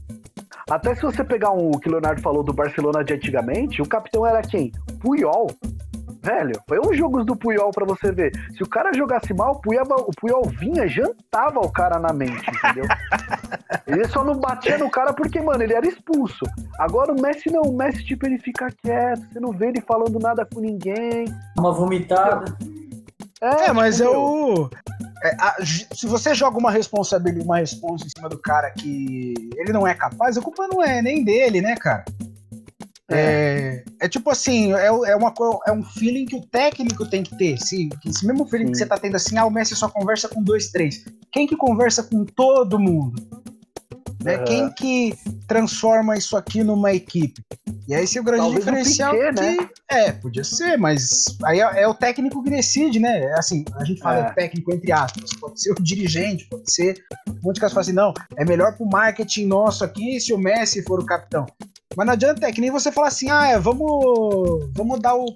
[0.69, 3.87] Até se você pegar um, o que o Leonardo falou do Barcelona de antigamente, o
[3.87, 4.71] capitão era quem?
[4.99, 5.51] Puyol.
[6.25, 8.31] Velho, foi uns jogos do Puyol para você ver.
[8.57, 12.49] Se o cara jogasse mal, o Puyol, o Puyol vinha, jantava o cara na mente,
[12.49, 12.85] entendeu?
[13.85, 16.43] ele só não batia no cara porque, mano, ele era expulso.
[16.79, 20.17] Agora o Messi não, o Messi, tipo, ele fica quieto, você não vê ele falando
[20.17, 21.25] nada com ninguém.
[21.59, 22.57] Uma vomitada.
[23.39, 24.69] É, é mas tipo, eu.
[25.23, 29.71] É, a, se você joga uma responsabilidade, uma responsa em cima do cara que ele
[29.71, 32.03] não é capaz, a culpa não é nem dele, né, cara?
[33.09, 35.33] É, é, tipo assim, é, é, uma,
[35.67, 37.57] é um feeling que o técnico tem que ter.
[37.59, 38.71] Se, esse mesmo feeling Sim.
[38.71, 41.05] que você tá tendo assim, ah, o Messi só conversa com dois, três.
[41.31, 43.21] Quem que conversa com todo mundo?
[44.23, 44.37] Né?
[44.37, 44.43] Uhum.
[44.45, 45.13] Quem que
[45.47, 47.43] transforma isso aqui numa equipe?
[47.87, 49.57] E aí esse é o grande Talvez diferencial que, né?
[49.87, 53.31] É, podia ser, mas aí é, é, o técnico que decide, né?
[53.37, 54.33] Assim, a gente fala é.
[54.33, 56.95] técnico entre aspas, pode ser o dirigente, pode ser.
[56.95, 60.99] De casos falam assim, não, é melhor pro marketing nosso aqui se o Messi for
[60.99, 61.45] o capitão.
[61.95, 65.33] Mas não adianta, é que nem você falar assim, ah, é, vamos, vamos dar o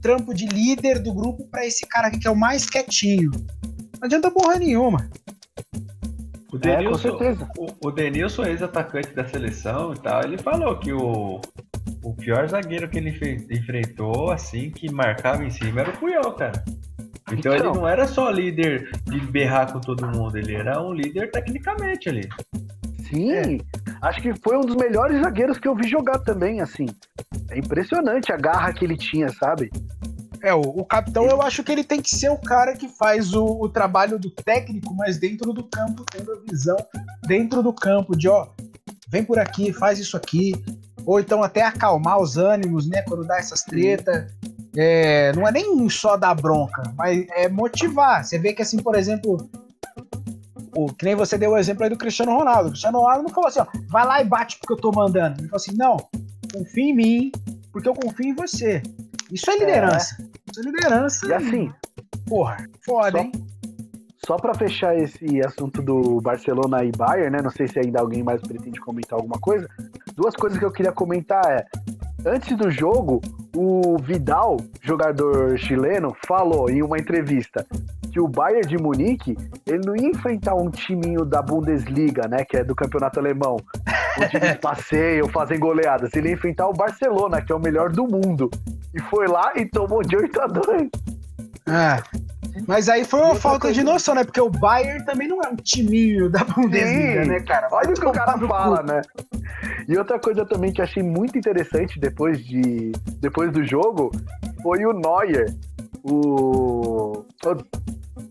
[0.00, 3.30] trampo de líder do grupo para esse cara aqui que é o mais quietinho.
[4.00, 5.08] Não adianta porra nenhuma.
[6.52, 11.40] O Denilson, é, o, o Denilson, ex-atacante da seleção e tal, ele falou que o,
[12.02, 13.10] o pior zagueiro que ele
[13.50, 16.62] enfrentou, assim, que marcava em cima era o Puyol, cara.
[17.32, 20.92] Então, então, ele não era só líder de berrar com todo mundo, ele era um
[20.92, 22.28] líder tecnicamente ali.
[23.12, 23.58] Sim, é.
[24.00, 26.86] acho que foi um dos melhores zagueiros que eu vi jogar também, assim.
[27.50, 29.70] É impressionante a garra que ele tinha, sabe?
[30.42, 33.34] É, o, o capitão eu acho que ele tem que ser o cara que faz
[33.34, 36.76] o, o trabalho do técnico, mas dentro do campo, tendo a visão
[37.26, 38.48] dentro do campo, de ó,
[39.08, 40.54] vem por aqui, faz isso aqui,
[41.04, 44.32] ou então até acalmar os ânimos, né, quando dá essas tretas.
[44.74, 48.24] É, não é nem só dar bronca, mas é motivar.
[48.24, 49.36] Você vê que, assim, por exemplo,
[50.74, 52.68] o, que nem você deu o exemplo aí do Cristiano Ronaldo.
[52.68, 55.40] O Cristiano Ronaldo não falou assim, ó, vai lá e bate porque eu tô mandando.
[55.40, 55.96] Ele falou assim, não,
[56.52, 57.32] confia em mim,
[57.72, 58.82] porque eu confio em você.
[59.30, 60.16] Isso é liderança.
[60.20, 60.50] É.
[60.50, 61.26] Isso é liderança.
[61.26, 61.72] E assim,
[62.26, 63.32] porra, foda, só, hein?
[64.26, 67.42] Só para fechar esse assunto do Barcelona e Bayern, né?
[67.42, 69.68] Não sei se ainda alguém mais pretende comentar alguma coisa.
[70.14, 71.66] Duas coisas que eu queria comentar é,
[72.24, 73.20] antes do jogo,
[73.56, 77.66] o Vidal, jogador chileno, falou em uma entrevista
[78.12, 82.58] que o Bayern de Munique, ele não ia enfrentar um timinho da Bundesliga, né, que
[82.58, 83.56] é do campeonato alemão,
[84.18, 86.14] onde eles passeiam, fazem goleadas.
[86.14, 88.50] Ele ia enfrentar o Barcelona, que é o melhor do mundo.
[88.94, 90.90] E foi lá e tomou de 8 a 2.
[91.68, 92.02] É.
[92.66, 94.24] Mas aí foi uma falta de noção, né?
[94.24, 97.30] Porque o Bayern também não é um timinho da Bundesliga, Sim.
[97.30, 97.68] né, cara?
[97.70, 99.02] Olha o que o cara fala, né?
[99.88, 104.10] E outra coisa também que achei muito interessante depois, de, depois do jogo
[104.62, 105.54] foi o Neuer.
[106.04, 107.24] O.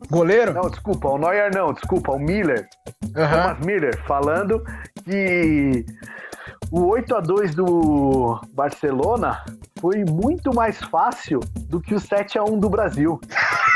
[0.09, 0.53] Goleiro?
[0.53, 2.67] Não, desculpa, o Neuer não, desculpa, o Miller.
[3.03, 3.11] Uhum.
[3.13, 4.63] Thomas Miller, falando
[5.05, 5.85] que
[6.69, 9.43] o 8 a 2 do Barcelona
[9.79, 13.19] foi muito mais fácil do que o 7 a 1 do Brasil.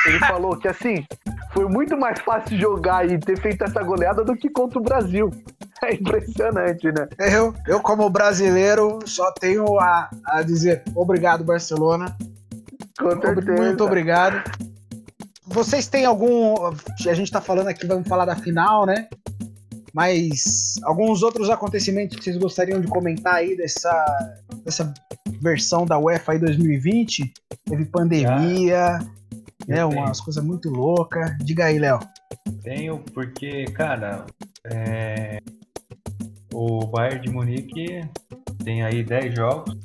[0.06, 1.06] Ele falou que assim,
[1.54, 5.30] foi muito mais fácil jogar e ter feito essa goleada do que contra o Brasil.
[5.84, 7.08] É impressionante, né?
[7.20, 12.16] Eu, eu como brasileiro, só tenho a, a dizer obrigado, Barcelona.
[12.98, 13.62] Com certeza.
[13.62, 14.42] Muito obrigado
[15.56, 16.56] vocês têm algum.
[16.68, 19.08] A gente tá falando aqui, vamos falar da final, né?
[19.94, 24.06] Mas alguns outros acontecimentos que vocês gostariam de comentar aí dessa,
[24.66, 24.94] dessa
[25.42, 27.34] versão da UEFA aí 2020?
[27.64, 29.00] Teve pandemia,
[29.68, 29.84] né?
[29.86, 31.36] Umas coisas muito loucas.
[31.40, 32.00] Diga aí, Léo.
[32.64, 34.26] Tenho, porque, cara,
[34.66, 35.42] é...
[36.54, 38.02] o Bayern de Munique
[38.64, 39.78] tem aí 10 jogos,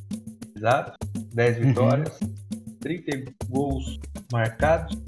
[0.57, 0.99] exato,
[1.35, 1.65] 10 uhum.
[1.65, 2.35] vitórias, uhum.
[2.81, 3.99] 30 gols
[4.33, 4.99] marcados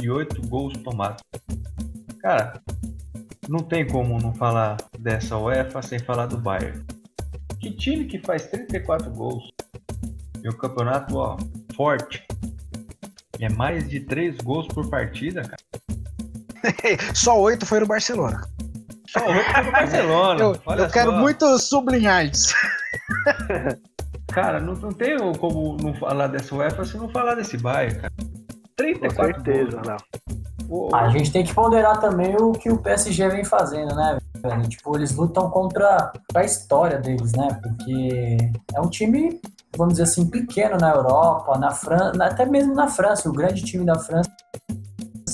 [0.00, 1.22] e 8 gols tomados.
[2.20, 2.60] Cara,
[3.48, 6.84] não tem como não falar dessa UEFA sem falar do Bayern.
[7.60, 9.48] Que time que faz 34 gols
[10.42, 11.36] e o campeonato ó,
[11.74, 12.24] forte
[13.44, 15.92] é mais de 3 gols por partida, cara.
[17.14, 18.46] Só 8 foi no Barcelona.
[19.06, 20.40] Só 8 foi no Barcelona.
[20.40, 22.54] eu, eu quero muito sublinhar isso.
[24.28, 28.12] cara, não, não tem como não falar dessa UEFA se não falar desse Bayern, cara.
[28.76, 29.86] 34 Com certeza, gols.
[29.86, 30.94] Não.
[30.94, 34.18] A gente tem que ponderar também o que o PSG vem fazendo, né?
[34.68, 37.48] Tipo, eles lutam contra a história deles, né?
[37.62, 38.36] Porque
[38.74, 39.40] é um time,
[39.76, 43.28] vamos dizer assim, pequeno na Europa, na França, até mesmo na França.
[43.28, 44.30] O grande time da França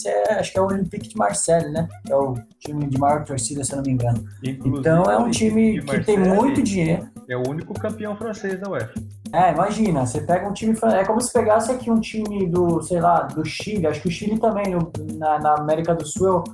[0.07, 1.89] é, acho que é o Olympique de Marseille, né?
[2.09, 4.25] É o time de maior torcida, se eu não me engano.
[4.43, 7.09] Inclusive, então é um time que tem muito dinheiro.
[7.29, 8.93] É o único campeão francês da UEFA.
[9.33, 10.77] É, imagina, você pega um time.
[10.95, 13.87] É como se pegasse aqui um time do, sei lá, do Chile.
[13.87, 16.45] Acho que o Chile também, no, na, na, América do Sul,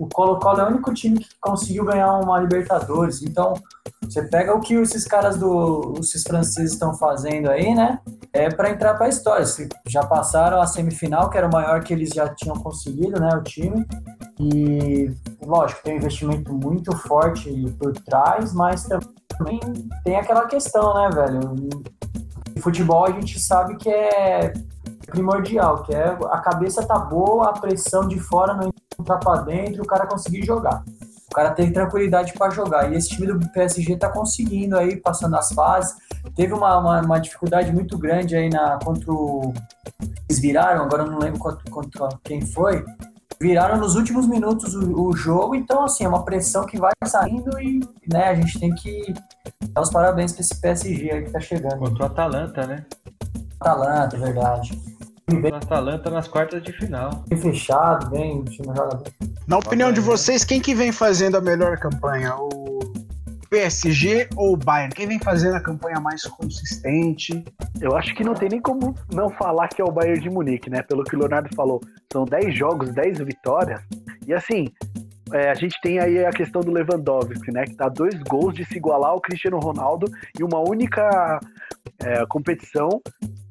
[0.00, 3.20] o Colo-Colo é o único time que conseguiu ganhar uma Libertadores.
[3.22, 3.52] Então,
[4.02, 5.92] você pega o que esses caras do.
[6.00, 8.00] esses franceses estão fazendo aí, né?
[8.32, 9.44] É para entrar para a história.
[9.86, 13.28] Já passaram a semifinal, que era o maior que eles já tinham conseguido, né?
[13.36, 13.86] O time.
[14.38, 18.88] E, lógico, tem um investimento muito forte por trás, mas
[19.28, 19.60] também
[20.02, 21.68] tem aquela questão, né, velho?
[22.58, 24.52] futebol a gente sabe que é
[25.06, 28.70] primordial, que é a cabeça tá boa, a pressão de fora não
[29.00, 30.84] entrar para dentro, o cara conseguir jogar.
[31.30, 32.92] O cara tem tranquilidade para jogar.
[32.92, 35.94] E esse time do PSG tá conseguindo aí, passando as fases.
[36.34, 39.54] Teve uma, uma, uma, dificuldade muito grande aí na, contra o.
[40.28, 42.84] Eles viraram, agora eu não lembro contra, contra quem foi.
[43.40, 47.58] Viraram nos últimos minutos o, o, jogo, então assim, é uma pressão que vai saindo
[47.58, 47.80] e
[48.12, 49.14] né, a gente tem que
[49.72, 51.78] dar os parabéns para esse PSG aí que tá chegando.
[51.78, 52.84] Contra o Atalanta, né?
[53.58, 54.99] Atalanta, é verdade.
[55.32, 57.24] O Atalanta nas quartas de final.
[57.28, 59.30] Bem fechado, bem, o time joga bem.
[59.46, 62.34] Na opinião de vocês, quem que vem fazendo a melhor campanha?
[62.36, 62.80] O
[63.48, 64.94] PSG ou o Bayern?
[64.94, 67.44] Quem vem fazendo a campanha mais consistente?
[67.80, 70.70] Eu acho que não tem nem como não falar que é o Bayern de Munique,
[70.70, 70.82] né?
[70.82, 71.80] Pelo que o Leonardo falou.
[72.12, 73.80] São 10 jogos, 10 vitórias.
[74.26, 74.68] E assim,
[75.32, 77.64] é, a gente tem aí a questão do Lewandowski, né?
[77.64, 80.06] Que tá dois gols de se igualar ao Cristiano Ronaldo
[80.38, 81.40] em uma única
[82.00, 82.88] é, competição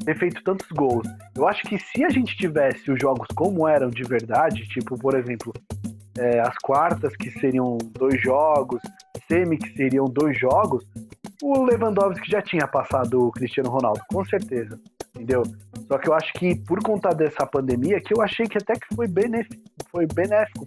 [0.10, 1.07] ter feito tantos gols.
[1.36, 5.16] Eu acho que se a gente tivesse os jogos como eram de verdade, tipo, por
[5.16, 5.53] exemplo,
[6.18, 8.82] é, as quartas que seriam dois jogos,
[9.28, 10.84] semi que seriam dois jogos,
[11.43, 14.80] o Lewandowski já tinha passado o Cristiano Ronaldo, com certeza
[15.16, 15.43] entendeu?
[15.88, 18.95] Só que eu acho que por conta dessa pandemia, que eu achei que até que
[18.95, 20.66] foi benéfico, foi benéfico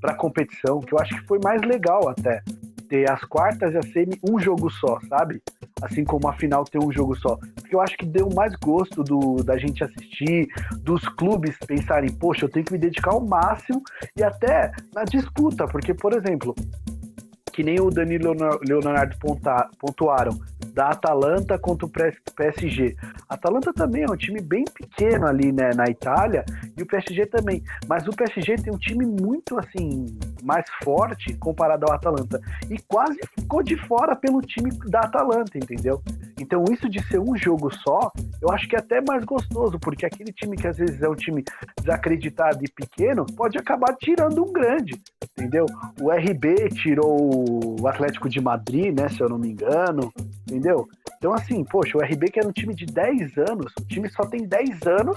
[0.00, 2.42] para a competição, que eu acho que foi mais legal até
[2.88, 5.42] ter as quartas e a semi um jogo só, sabe?
[5.82, 7.36] Assim como a final ter um jogo só.
[7.54, 10.48] Porque eu acho que deu mais gosto do, da gente assistir,
[10.82, 13.82] dos clubes pensarem, poxa, eu tenho que me dedicar ao máximo
[14.16, 16.54] e até na disputa, porque, por exemplo,
[17.56, 18.34] que nem o Danilo
[18.68, 19.16] Leonardo
[19.78, 20.38] pontuaram,
[20.74, 22.94] da Atalanta contra o PSG.
[23.26, 26.44] A Atalanta também é um time bem pequeno ali, né, na Itália,
[26.76, 27.64] e o PSG também.
[27.88, 30.04] Mas o PSG tem um time muito, assim,
[30.42, 32.38] mais forte comparado ao Atalanta.
[32.68, 36.02] E quase ficou de fora pelo time da Atalanta, entendeu?
[36.38, 40.04] Então, isso de ser um jogo só, eu acho que é até mais gostoso, porque
[40.04, 41.42] aquele time que às vezes é um time
[41.80, 45.00] desacreditado e pequeno, pode acabar tirando um grande,
[45.38, 45.64] entendeu?
[45.98, 50.12] O RB tirou o Atlético de Madrid, né, se eu não me engano,
[50.46, 50.88] entendeu?
[51.18, 54.24] Então, assim, poxa, o RB que era um time de 10 anos, o time só
[54.24, 55.16] tem 10 anos,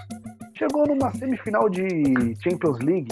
[0.58, 1.86] chegou numa semifinal de
[2.42, 3.10] Champions League,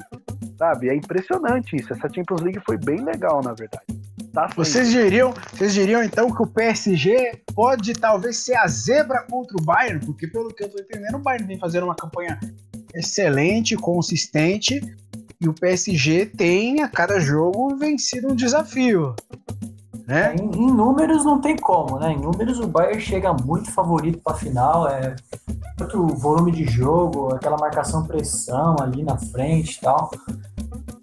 [0.57, 0.89] sabe?
[0.89, 1.93] É impressionante isso.
[1.93, 3.85] Essa Champions League foi bem legal, na verdade.
[4.33, 9.57] Tá vocês, diriam, vocês diriam então que o PSG pode talvez ser a zebra contra
[9.57, 10.05] o Bayern?
[10.05, 12.39] Porque pelo que eu tô entendendo, o Bayern vem fazendo uma campanha
[12.93, 14.81] excelente, consistente,
[15.39, 19.15] e o PSG tem a cada jogo vencido um desafio.
[20.07, 20.35] Né?
[20.35, 22.13] Em, em, números não tem como, né?
[22.13, 25.15] Em números o Bayern chega muito favorito para a final, é
[25.75, 30.09] tanto volume de jogo, aquela marcação pressão ali na frente e tal.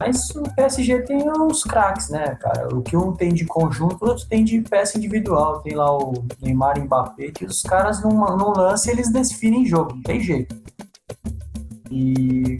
[0.00, 2.74] Mas o PSG tem uns craques, né, cara?
[2.74, 5.60] O que um tem de conjunto, o outro tem de peça individual.
[5.60, 9.94] Tem lá o Neymar e Mbappé, que os caras num, num lance eles definem jogo,
[9.94, 10.56] não tem jeito.
[11.90, 12.58] E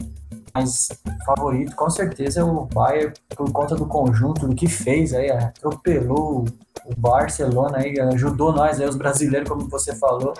[0.55, 0.87] Mas
[1.25, 6.45] favorito com certeza é o Bayern por conta do conjunto, do que fez aí, atropelou
[6.85, 10.33] o Barcelona aí, ajudou nós aí, os brasileiros, como você falou.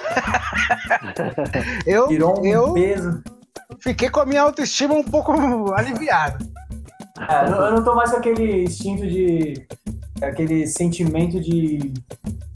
[1.86, 3.22] eu, Tirou um eu peso.
[3.80, 5.34] Fiquei com a minha autoestima um pouco
[5.76, 6.38] aliviada.
[7.30, 9.68] É, eu não tô mais com aquele instinto de.
[10.22, 11.94] aquele sentimento de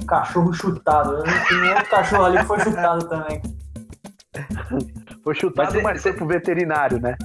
[0.08, 1.22] cachorro chutado.
[1.24, 3.42] Tem outro cachorro ali que foi chutado também.
[5.24, 7.18] Foi chutado, mas, mas foi pro veterinário, né?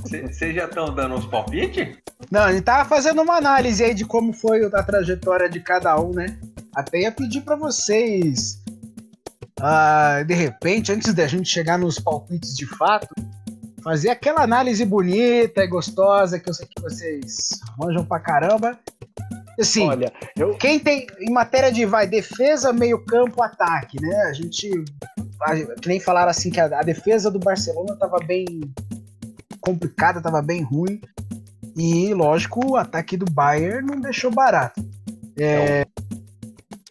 [0.00, 1.96] Vocês já estão dando uns palpites?
[2.30, 6.00] Não, a gente tava fazendo uma análise aí de como foi a trajetória de cada
[6.00, 6.38] um, né?
[6.74, 8.62] Até ia pedir para vocês,
[9.58, 13.08] uh, de repente, antes da gente chegar nos palpites de fato,
[13.82, 18.78] fazer aquela análise bonita e gostosa que eu sei que vocês manjam pra caramba.
[19.58, 20.56] Assim, Olha, eu...
[20.58, 24.14] quem tem em matéria de vai defesa, meio campo, ataque, né?
[24.28, 24.70] A gente
[25.80, 28.46] que nem falaram assim que a, a defesa do Barcelona estava bem
[29.66, 31.00] complicada, estava bem ruim.
[31.76, 34.80] E, lógico, o ataque do Bayern não deixou barato.
[35.36, 35.84] É,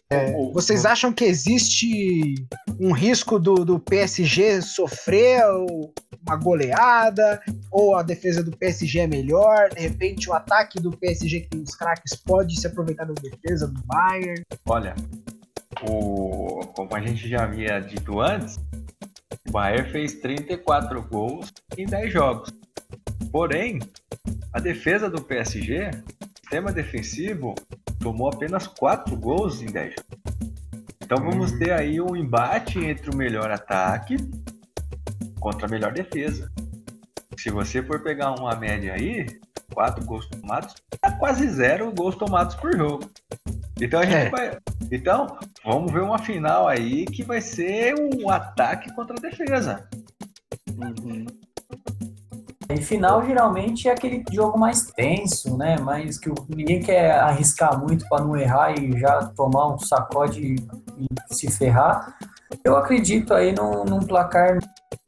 [0.08, 2.34] é, vocês acham que existe
[2.78, 5.42] um risco do, do PSG sofrer
[6.24, 7.40] uma goleada?
[7.72, 9.70] Ou a defesa do PSG é melhor?
[9.70, 13.66] De repente, o ataque do PSG, que tem os craques, pode se aproveitar da defesa
[13.66, 14.42] do Bayern?
[14.68, 14.94] Olha,
[15.88, 18.60] o, como a gente já havia dito antes,
[19.48, 22.65] o Bayern fez 34 gols em 10 jogos.
[23.30, 23.78] Porém,
[24.52, 25.90] a defesa do PSG,
[26.40, 27.54] sistema defensivo,
[28.00, 30.16] tomou apenas 4 gols em 10 jogos.
[31.02, 34.16] Então vamos ter aí um embate entre o melhor ataque
[35.38, 36.50] contra a melhor defesa.
[37.38, 39.26] Se você for pegar uma média aí,
[39.72, 43.10] 4 gols tomados, é quase zero gols tomados por jogo.
[43.80, 44.30] Então a gente é.
[44.30, 44.58] vai.
[44.90, 49.88] Então, vamos ver uma final aí que vai ser um ataque contra a defesa.
[50.70, 51.26] Uhum.
[52.76, 55.78] Em final, geralmente, é aquele jogo mais tenso, né?
[55.80, 60.56] Mas que ninguém quer arriscar muito para não errar e já tomar um sacode
[60.98, 62.14] e se ferrar.
[62.62, 64.58] Eu acredito aí num, num, placar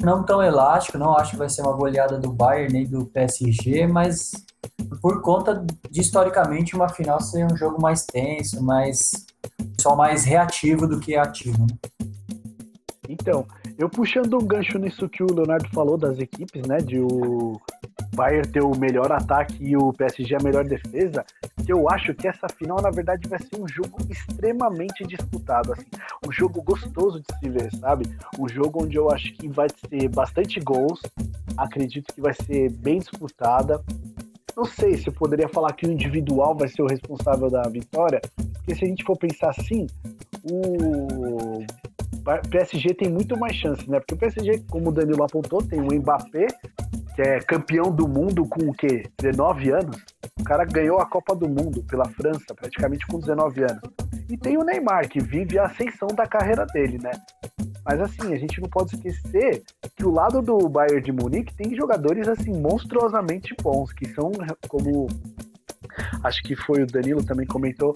[0.03, 3.87] não tão elástico, não acho que vai ser uma goleada do Bayern nem do PSG,
[3.87, 4.31] mas
[5.03, 9.27] por conta de historicamente uma final ser um jogo mais tenso, mais
[9.79, 11.61] só mais reativo do que ativo.
[11.61, 11.77] Né?
[13.11, 13.47] Então,
[13.79, 17.61] eu puxando um gancho nisso que o Leonardo falou das equipes, né, de o
[18.15, 21.25] Bayern ter o melhor ataque e o PSG a melhor defesa,
[21.69, 25.87] eu acho que essa final na verdade vai ser um jogo extremamente disputado, assim,
[26.27, 28.05] um jogo gostoso de se ver, sabe?
[28.37, 31.01] Um jogo onde eu acho que vai ter bastante gols,
[31.57, 33.81] acredito que vai ser bem disputada,
[34.57, 38.21] não sei se eu poderia falar que o individual vai ser o responsável da vitória,
[38.55, 39.87] porque se a gente for pensar assim,
[40.51, 41.65] o
[42.51, 44.01] PSG tem muito mais chance, né?
[44.01, 46.47] Porque o PSG, como o Danilo apontou, tem o Mbappé,
[47.15, 49.05] que é campeão do mundo com o quê?
[49.19, 49.97] 19 anos?
[50.39, 53.81] O cara ganhou a Copa do Mundo pela França, praticamente com 19 anos.
[54.31, 57.11] E tem o Neymar, que vive a ascensão da carreira dele, né?
[57.85, 59.63] Mas assim, a gente não pode esquecer
[59.97, 64.31] que o lado do Bayern de Munique tem jogadores assim monstruosamente bons, que são
[64.69, 65.07] como
[66.25, 67.95] acho que foi o Danilo também comentou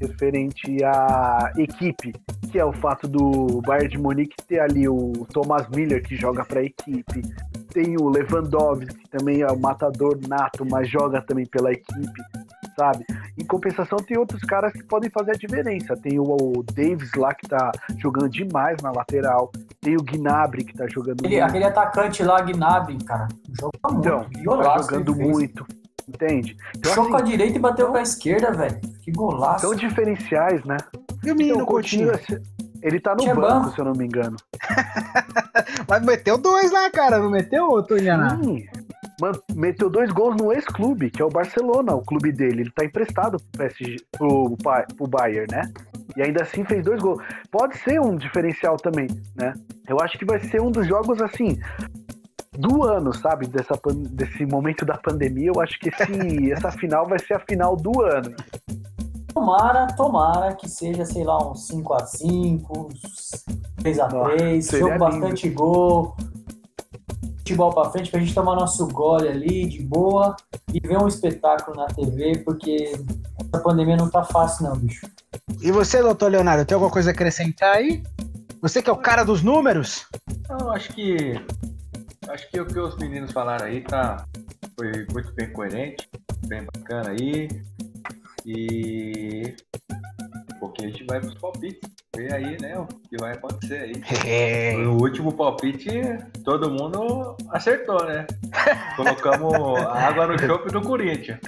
[0.00, 2.14] referente à equipe,
[2.50, 6.44] que é o fato do Bayern de Munique ter ali o Thomas Miller que joga
[6.44, 7.22] para a equipe,
[7.72, 12.22] tem o Lewandowski que também é o matador nato, mas joga também pela equipe
[12.78, 13.04] sabe?
[13.36, 15.96] Em compensação, tem outros caras que podem fazer a diferença.
[15.96, 19.50] Tem o, o Davis lá que tá jogando demais na lateral.
[19.80, 23.26] Tem o Gnabry que tá jogando Aquele, aquele atacante lá, Gnabry, cara,
[23.60, 24.62] joga então, muito.
[24.62, 25.66] tá jogando muito.
[26.08, 26.56] Entende?
[26.76, 28.80] Então, Chocou assim, a direita e bateu com a esquerda, velho.
[29.02, 29.66] Que golaço.
[29.66, 30.78] São diferenciais, né?
[31.22, 32.18] E o menino então, continua.
[32.82, 34.36] Ele tá no banco, banco, se eu não me engano.
[35.88, 37.18] Mas meteu dois lá, cara.
[37.18, 38.42] Não meteu, ou tô enganado?
[38.44, 38.64] Sim
[39.54, 42.62] meteu dois gols no ex-clube, que é o Barcelona, o clube dele.
[42.62, 44.56] Ele tá emprestado pro, PSG, pro,
[44.96, 45.62] pro Bayern, né?
[46.16, 47.22] E ainda assim fez dois gols.
[47.50, 49.52] Pode ser um diferencial também, né?
[49.88, 51.58] Eu acho que vai ser um dos jogos, assim,
[52.58, 53.46] do ano, sabe?
[53.46, 53.78] Dessa,
[54.10, 55.52] desse momento da pandemia.
[55.54, 58.34] Eu acho que esse, essa final vai ser a final do ano.
[59.32, 62.92] Tomara, tomara que seja, sei lá, um 5x5,
[63.80, 66.16] 3x3, jogo bastante gol,
[67.36, 70.34] futebol para frente para a gente tomar nosso gole ali de boa
[70.74, 72.92] e ver um espetáculo na TV, porque
[73.40, 75.06] essa pandemia não tá fácil não, bicho.
[75.62, 78.02] E você, doutor Leonardo, tem alguma coisa a acrescentar aí?
[78.60, 80.06] Você que é o cara dos números?
[80.48, 81.40] Não, acho que
[82.30, 84.24] acho que o que os meninos falaram aí tá
[84.78, 86.08] foi muito bem coerente,
[86.46, 87.48] bem bacana aí.
[88.46, 89.54] E
[90.54, 91.90] um pouquinho a gente vai pros palpites.
[92.16, 93.92] ver aí, né, o que vai acontecer aí.
[94.26, 94.76] É.
[94.76, 95.90] O último palpite,
[96.44, 98.26] todo mundo acertou, né?
[98.96, 101.38] Colocamos água no chope do Corinthians.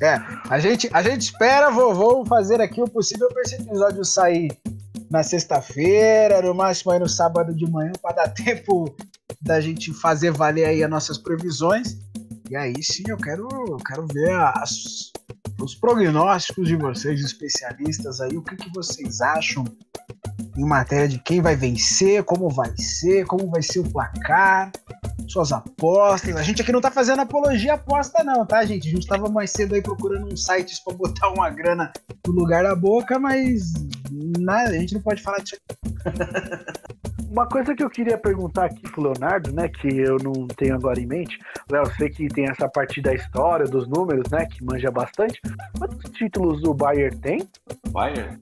[0.00, 0.16] É,
[0.50, 4.48] a gente, a gente espera, vou, vou fazer aqui o possível para esse episódio sair
[5.14, 8.92] na sexta-feira, no máximo aí no sábado de manhã, para dar tempo
[9.40, 11.98] da gente fazer valer aí as nossas previsões.
[12.50, 13.46] E aí sim eu quero,
[13.86, 15.12] quero ver as,
[15.62, 19.64] os prognósticos de vocês, especialistas aí, o que, que vocês acham
[20.56, 24.70] em matéria de quem vai vencer, como vai ser, como vai ser o placar,
[25.28, 26.36] suas apostas.
[26.36, 28.88] A gente aqui não tá fazendo apologia aposta, não, tá, gente?
[28.88, 31.92] A gente tava mais cedo aí procurando uns sites para botar uma grana
[32.26, 33.72] no lugar da boca, mas
[34.38, 35.60] nada, a gente não pode falar disso
[37.30, 41.00] Uma coisa que eu queria perguntar aqui pro Leonardo, né, que eu não tenho agora
[41.00, 41.36] em mente,
[41.68, 45.40] Léo, sei que tem essa parte da história, dos números, né, que manja bastante.
[45.76, 47.48] Quantos títulos o Bayern tem?
[47.88, 48.38] Bayern?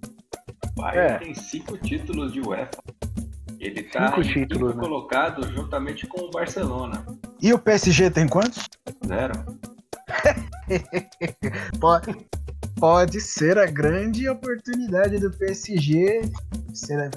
[0.76, 1.18] Bayern é.
[1.18, 2.82] tem cinco títulos de UEFA.
[3.58, 4.80] Ele tá Cinco títulos, né?
[4.80, 7.04] colocado juntamente com o Barcelona.
[7.40, 8.68] E o PSG tem quantos?
[9.06, 9.32] Zero.
[11.80, 12.26] pode,
[12.76, 16.22] pode ser a grande oportunidade do PSG.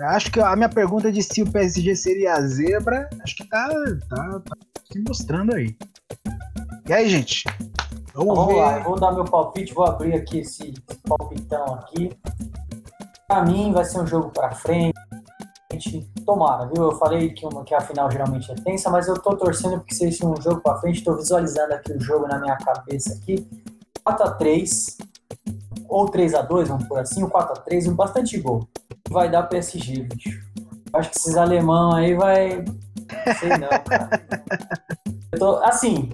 [0.01, 3.67] Acho que a minha pergunta de se o PSG seria a zebra, acho que tá,
[4.07, 4.57] tá, tá
[4.91, 5.75] se mostrando aí.
[6.87, 7.43] E aí, gente?
[8.13, 10.73] Vamos, Vamos lá, vou dar meu palpite, vou abrir aqui esse
[11.07, 12.11] palpitão aqui.
[13.27, 14.93] Para mim vai ser um jogo para frente.
[16.25, 16.83] Tomara, viu?
[16.83, 19.95] Eu falei que, uma, que a final geralmente é tensa, mas eu tô torcendo porque
[19.95, 21.03] seja um jogo para frente.
[21.03, 23.47] Tô visualizando aqui o jogo na minha cabeça aqui.
[24.07, 24.97] 4x3
[25.89, 28.67] ou 3x2, vamos por assim, o 4x3, um bastante gol.
[29.09, 30.45] Vai dar PSG, bicho.
[30.93, 32.63] Acho que esses alemão aí vai.
[33.39, 34.09] Sei não, cara.
[35.37, 36.11] Tô, assim,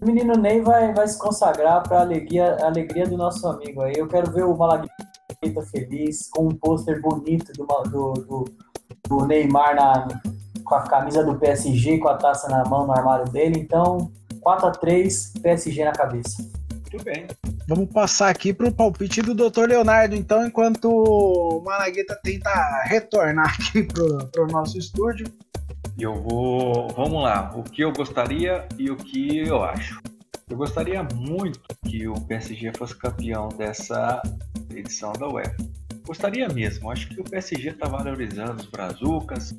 [0.00, 3.94] o menino Ney vai, vai se consagrar para alegria, alegria do nosso amigo aí.
[3.96, 5.13] Eu quero ver o Malagueta
[5.62, 8.44] feliz, com um pôster bonito do, do, do,
[9.08, 10.08] do, Neymar na,
[10.64, 13.58] com a camisa do PSG, com a taça na mão no armário dele.
[13.58, 16.42] Então, 4 a 3 PSG na cabeça.
[16.72, 17.26] Muito bem.
[17.66, 19.66] Vamos passar aqui para o palpite do Dr.
[19.68, 22.50] Leonardo, então, enquanto o Malagueta tenta
[22.84, 25.26] retornar aqui para o nosso estúdio.
[25.98, 26.88] Eu vou.
[26.88, 27.52] Vamos lá.
[27.54, 30.00] O que eu gostaria e o que eu acho.
[30.48, 34.22] Eu gostaria muito que o PSG fosse campeão dessa
[34.70, 35.56] edição da UEFA.
[36.06, 36.90] Gostaria mesmo.
[36.90, 39.54] Acho que o PSG está valorizando os brazucas.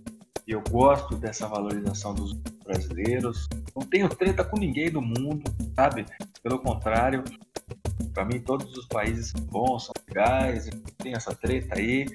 [0.48, 2.34] E eu gosto dessa valorização dos
[2.64, 3.48] brasileiros.
[3.76, 5.44] Não tenho treta com ninguém do mundo,
[5.76, 6.06] sabe?
[6.44, 7.24] Pelo contrário,
[8.14, 10.70] para mim todos os países são bons, são legais,
[11.00, 12.06] tem essa treta aí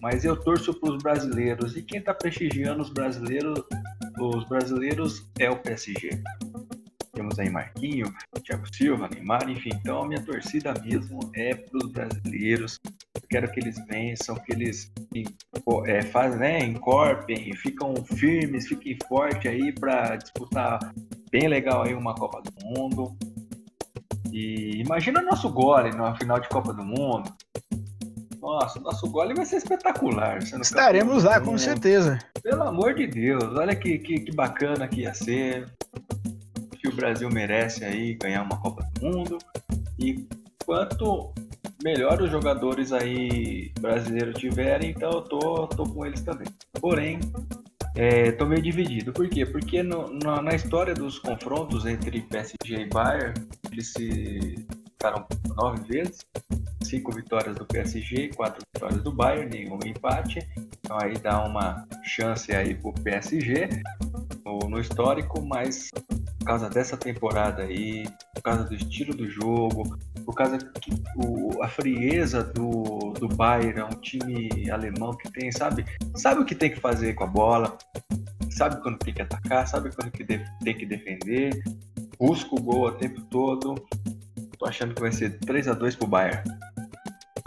[0.00, 3.62] mas eu torço para os brasileiros e quem está prestigiando os brasileiros,
[4.18, 6.22] os brasileiros é o PSG.
[7.20, 8.10] Temos aí Marquinho,
[8.42, 9.68] Thiago Silva, Neymar, enfim.
[9.74, 12.80] Então a minha torcida mesmo é para os brasileiros.
[13.14, 14.90] Eu quero que eles vençam, que eles
[15.84, 20.78] é, fazem, né, encorpem, ficam firmes, fiquem fortes aí para disputar
[21.30, 23.14] bem legal aí uma Copa do Mundo.
[24.32, 27.30] E imagina nosso gole na final de Copa do Mundo.
[28.40, 30.38] Nossa, nosso gole vai ser espetacular.
[30.38, 32.18] Estaremos lá, com certeza.
[32.42, 35.70] Pelo amor de Deus, olha que, que, que bacana que ia ser.
[37.00, 39.38] Brasil merece aí ganhar uma Copa do Mundo.
[39.98, 40.26] E
[40.64, 41.32] quanto
[41.82, 46.46] melhor os jogadores aí brasileiros tiverem, então eu tô, tô com eles também.
[46.78, 47.18] Porém,
[47.96, 49.12] é, tô meio dividido.
[49.12, 49.46] Por quê?
[49.46, 53.34] Porque no, na, na, história dos confrontos entre PSG e Bayern,
[53.72, 55.26] eles se ficaram
[55.56, 56.20] nove vezes
[56.90, 60.40] cinco vitórias do PSG, quatro vitórias do Bayern, nenhum empate.
[60.80, 63.68] Então aí dá uma chance aí pro PSG
[64.44, 65.90] no, no histórico, mas
[66.40, 71.62] por causa dessa temporada aí, por causa do estilo do jogo, por causa que o,
[71.62, 75.84] a frieza do, do Bayern, um time alemão que tem, sabe,
[76.16, 77.76] sabe o que tem que fazer com a bola,
[78.50, 81.62] sabe quando tem que atacar, sabe quando que tem que defender,
[82.18, 83.74] busca o gol o tempo todo.
[84.58, 86.42] Tô achando que vai ser 3 a 2 pro Bayern.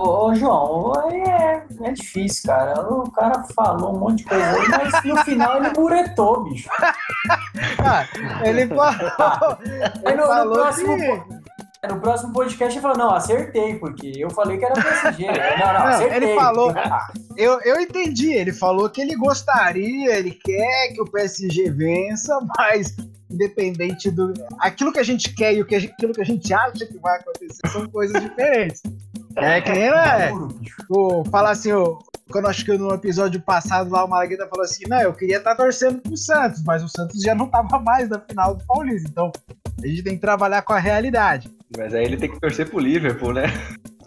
[0.03, 2.81] Ô, João, é, é difícil, cara.
[2.81, 6.69] O cara falou um monte de coisa aí, mas no final ele muretou, bicho.
[7.79, 8.05] ah,
[8.43, 9.57] ele falou.
[10.05, 11.87] ele no, falou no, próximo, que...
[11.87, 15.25] no próximo podcast ele falou: não, acertei, porque eu falei que era PSG.
[15.25, 16.17] Não, não, não acertei.
[16.17, 16.73] Ele falou.
[17.37, 22.93] eu, eu entendi, ele falou que ele gostaria, ele quer que o PSG vença, mas
[23.31, 24.33] independente do.
[24.59, 27.87] Aquilo que a gente quer e aquilo que a gente acha que vai acontecer são
[27.87, 28.81] coisas diferentes.
[29.35, 30.31] É que nem né?
[30.89, 31.99] o, falar assim, o,
[32.31, 35.55] quando acho que no episódio passado lá o Malagueta falou assim: não, eu queria estar
[35.55, 39.09] tá torcendo pro Santos, mas o Santos já não tava mais na final do Paulista.
[39.09, 39.31] Então
[39.81, 41.51] a gente tem que trabalhar com a realidade.
[41.77, 43.45] Mas aí ele tem que torcer pro Liverpool, né?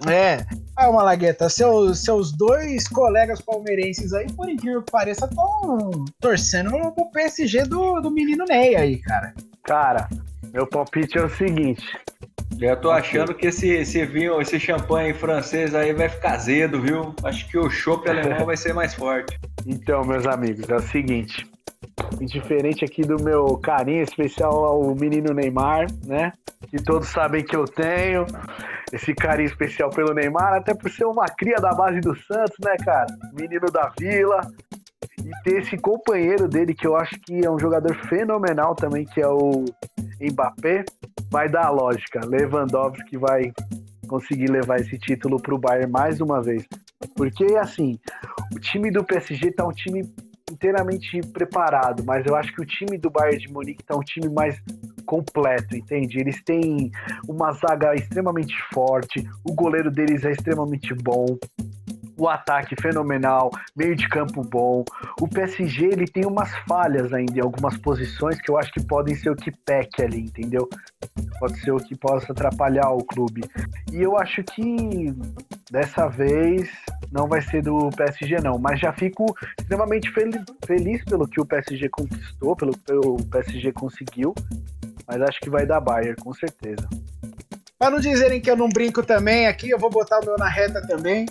[0.09, 0.45] É.
[0.77, 7.11] Ah, Malagueta, seus, seus dois colegas palmeirenses aí, por incrível que pareça, estão torcendo pro
[7.11, 9.35] PSG do, do menino Ney aí, cara.
[9.65, 10.09] Cara,
[10.53, 11.85] meu palpite é o seguinte.
[12.59, 17.15] Já tô achando que esse, esse vinho, esse champanhe francês aí vai ficar azedo, viu?
[17.23, 19.39] Acho que o chopp alemão vai ser mais forte.
[19.67, 21.47] Então, meus amigos, é o seguinte.
[22.21, 26.33] Diferente aqui do meu carinho especial ao menino Neymar, né?
[26.69, 28.27] Que todos sabem que eu tenho
[28.93, 32.77] esse carinho especial pelo Neymar, até por ser uma cria da base do Santos, né,
[32.85, 33.07] cara?
[33.35, 34.41] Menino da Vila.
[35.27, 39.21] E ter esse companheiro dele, que eu acho que é um jogador fenomenal também, que
[39.21, 39.65] é o
[40.21, 40.85] Mbappé,
[41.29, 42.21] vai dar a lógica.
[42.25, 43.53] Lewandowski vai
[44.07, 46.65] conseguir levar esse título pro Bayern mais uma vez.
[47.17, 47.99] Porque, assim,
[48.55, 50.09] o time do PSG tá um time
[50.49, 54.29] inteiramente preparado, mas eu acho que o time do Bayern de Munique tá um time
[54.29, 54.63] mais
[55.05, 56.21] completo, entende?
[56.21, 56.93] Eles têm
[57.29, 61.27] uma zaga extremamente forte, o goleiro deles é extremamente bom,
[62.17, 64.85] o ataque fenomenal, meio de campo bom.
[65.21, 69.15] O PSG ele tem umas falhas ainda em algumas posições que eu acho que podem
[69.15, 70.69] ser o que peque ali, entendeu?
[71.39, 73.43] Pode ser o que possa atrapalhar o clube.
[73.93, 75.15] E eu acho que
[75.71, 76.71] dessa vez
[77.13, 79.27] não vai ser do PSG não, mas já fico
[79.59, 80.31] extremamente fel
[80.67, 84.35] feliz pelo que o PSG conquistou, pelo que o PSG conseguiu.
[85.07, 86.89] Mas acho que vai dar Bayern, com certeza.
[87.79, 90.49] Para não dizerem que eu não brinco também aqui, eu vou botar o meu na
[90.49, 91.27] reta também.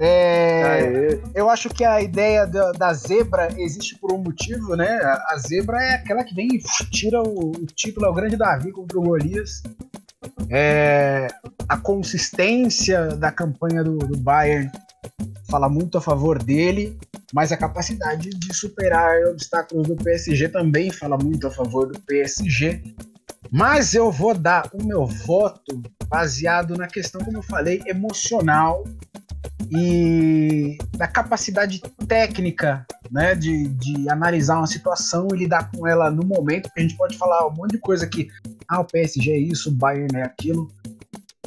[0.00, 4.88] É, eu acho que a ideia da, da, zebra existe por um motivo, né?
[5.02, 6.58] A, a, zebra é aquela que vem e
[6.90, 9.62] tira o, o título ao grande Davi contra o Golias.
[10.50, 11.26] É,
[11.68, 14.70] a consistência da campanha do, do Bayern
[15.50, 16.96] fala muito a favor dele,
[17.32, 22.82] mas a capacidade de superar obstáculos do PSG também fala muito a favor do PSG.
[23.50, 28.84] Mas eu vou dar o meu voto baseado na questão, como eu falei, emocional
[29.70, 36.24] e da capacidade técnica né, de, de analisar uma situação e lidar com ela no
[36.24, 38.28] momento, porque a gente pode falar um monte de coisa aqui.
[38.68, 40.70] Ah, o PSG é isso, o Bayern é aquilo.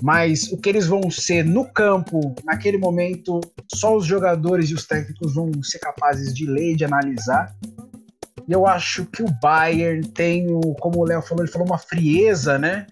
[0.02, 3.40] Mas o que eles vão ser no campo, naquele momento,
[3.74, 7.56] só os jogadores e os técnicos vão ser capazes de ler, de analisar.
[8.48, 10.48] E eu acho que o Bayern tem,
[10.80, 12.88] como o Léo falou, ele falou uma frieza, né?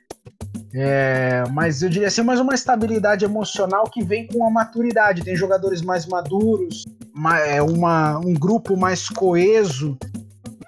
[0.74, 5.24] É, mas eu diria assim, mais uma estabilidade emocional que vem com a maturidade.
[5.24, 6.86] Tem jogadores mais maduros,
[7.46, 9.98] é uma, um grupo mais coeso.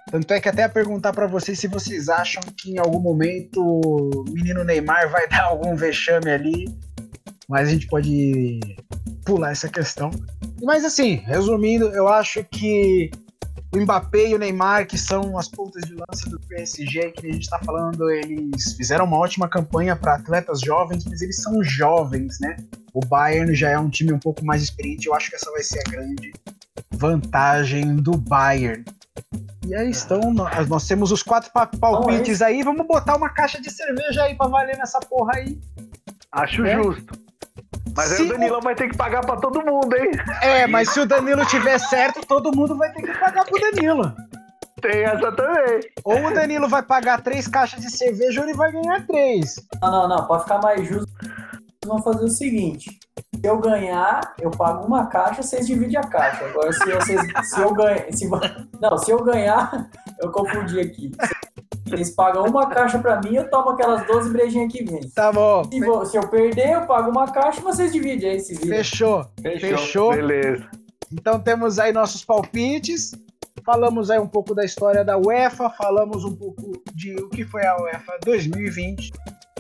[0.10, 4.26] Tanto é que até perguntar para vocês se vocês acham que em algum momento o
[4.30, 6.66] menino Neymar vai dar algum vexame ali.
[7.48, 8.60] Mas a gente pode
[9.26, 10.10] pular essa questão.
[10.62, 13.12] Mas assim, resumindo, eu acho que
[13.74, 17.32] o Mbappé e o Neymar, que são as pontas de lança do PSG, que a
[17.32, 22.38] gente está falando, eles fizeram uma ótima campanha para atletas jovens, mas eles são jovens,
[22.42, 22.58] né?
[22.94, 25.64] O Bayern já é um time um pouco mais experiente, eu acho que essa vai
[25.64, 26.34] ser a grande
[26.92, 28.84] vantagem do Bayern.
[29.66, 31.50] E aí estão, nós, nós temos os quatro
[31.80, 35.58] palpites aí, vamos botar uma caixa de cerveja aí para valer nessa porra aí.
[36.30, 36.76] Acho é?
[36.76, 37.31] justo.
[37.96, 38.62] Mas se aí o Danilo o...
[38.62, 40.12] vai ter que pagar pra todo mundo, hein?
[40.42, 44.14] É, mas se o Danilo tiver certo, todo mundo vai ter que pagar pro Danilo.
[44.82, 45.80] Tem essa também.
[46.04, 49.56] Ou o Danilo vai pagar três caixas de cerveja ou ele vai ganhar três.
[49.82, 50.26] Não, não, não.
[50.26, 51.12] Pode ficar mais justo.
[51.86, 53.00] Vamos fazer o seguinte.
[53.36, 56.46] Se eu ganhar, eu pago uma caixa, vocês dividem a caixa.
[56.46, 58.12] Agora, se, vocês, se eu ganhar.
[58.12, 58.30] Se,
[58.82, 61.12] não, se eu ganhar, eu confundi aqui.
[61.92, 65.02] Eles pagam uma caixa pra mim, eu tomo aquelas 12 brejinhas que vem.
[65.10, 65.64] Tá bom.
[65.64, 69.26] Se, vou, se, eu perder, eu pago uma caixa e vocês dividem aí, se Fechou.
[69.42, 69.70] Fechou.
[69.70, 70.12] Fechou.
[70.12, 70.70] Beleza.
[71.12, 73.12] Então temos aí nossos palpites.
[73.66, 77.64] Falamos aí um pouco da história da UEFA, falamos um pouco de o que foi
[77.66, 79.12] a UEFA 2020,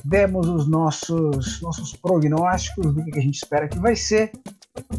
[0.04, 4.32] demos os nossos, nossos prognósticos do que a gente espera que vai ser.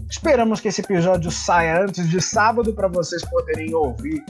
[0.08, 4.22] Esperamos que esse episódio saia antes de sábado para vocês poderem ouvir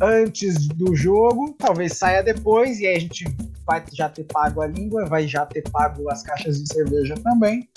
[0.00, 3.24] antes do jogo, talvez saia depois, e aí a gente
[3.66, 7.68] vai já ter pago a língua, vai já ter pago as caixas de cerveja também.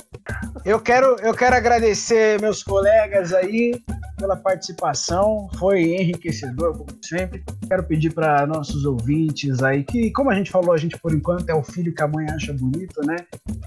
[0.65, 3.81] Eu quero, eu quero agradecer meus colegas aí
[4.17, 7.43] pela participação, foi enriquecedor, como sempre.
[7.67, 11.49] Quero pedir para nossos ouvintes aí que, como a gente falou, a gente por enquanto
[11.49, 13.15] é o filho que a mãe acha bonito, né?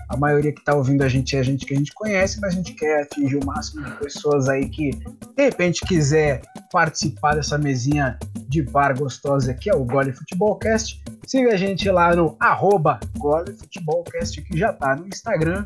[0.09, 2.53] A maioria que está ouvindo a gente é a gente que a gente conhece, mas
[2.53, 7.57] a gente quer atingir o máximo de pessoas aí que de repente quiser participar dessa
[7.57, 8.19] mesinha
[8.51, 11.01] de bar gostosa que é o Gole Futebolcast.
[11.25, 12.99] Siga a gente lá no arroba
[13.57, 15.65] Futebolcast, que já tá no Instagram.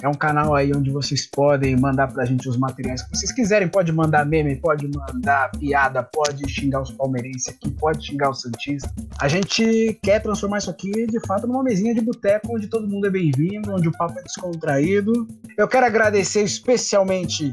[0.00, 3.68] É um canal aí onde vocês podem mandar pra gente os materiais que vocês quiserem.
[3.68, 8.92] Pode mandar meme, pode mandar piada, pode xingar os palmeirenses aqui, pode xingar o Santista.
[9.20, 13.06] A gente quer transformar isso aqui de fato numa mesinha de boteco onde todo mundo
[13.06, 15.28] é bem-vindo, onde o papo é descontraído.
[15.56, 17.52] Eu quero agradecer especialmente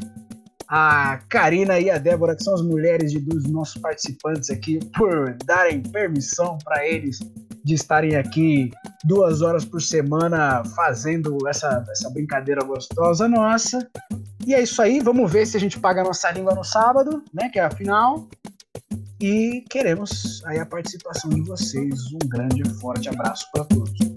[0.70, 5.36] a Karina e a Débora, que são as mulheres de, dos nossos participantes aqui, por
[5.46, 7.20] darem permissão para eles
[7.64, 8.72] de estarem aqui
[9.04, 13.88] duas horas por semana fazendo essa, essa brincadeira gostosa nossa.
[14.46, 17.24] E é isso aí, vamos ver se a gente paga a nossa língua no sábado,
[17.34, 17.50] né?
[17.50, 18.28] Que é a final.
[19.22, 22.14] E queremos aí a participação de vocês.
[22.14, 24.09] Um grande e forte abraço para todos.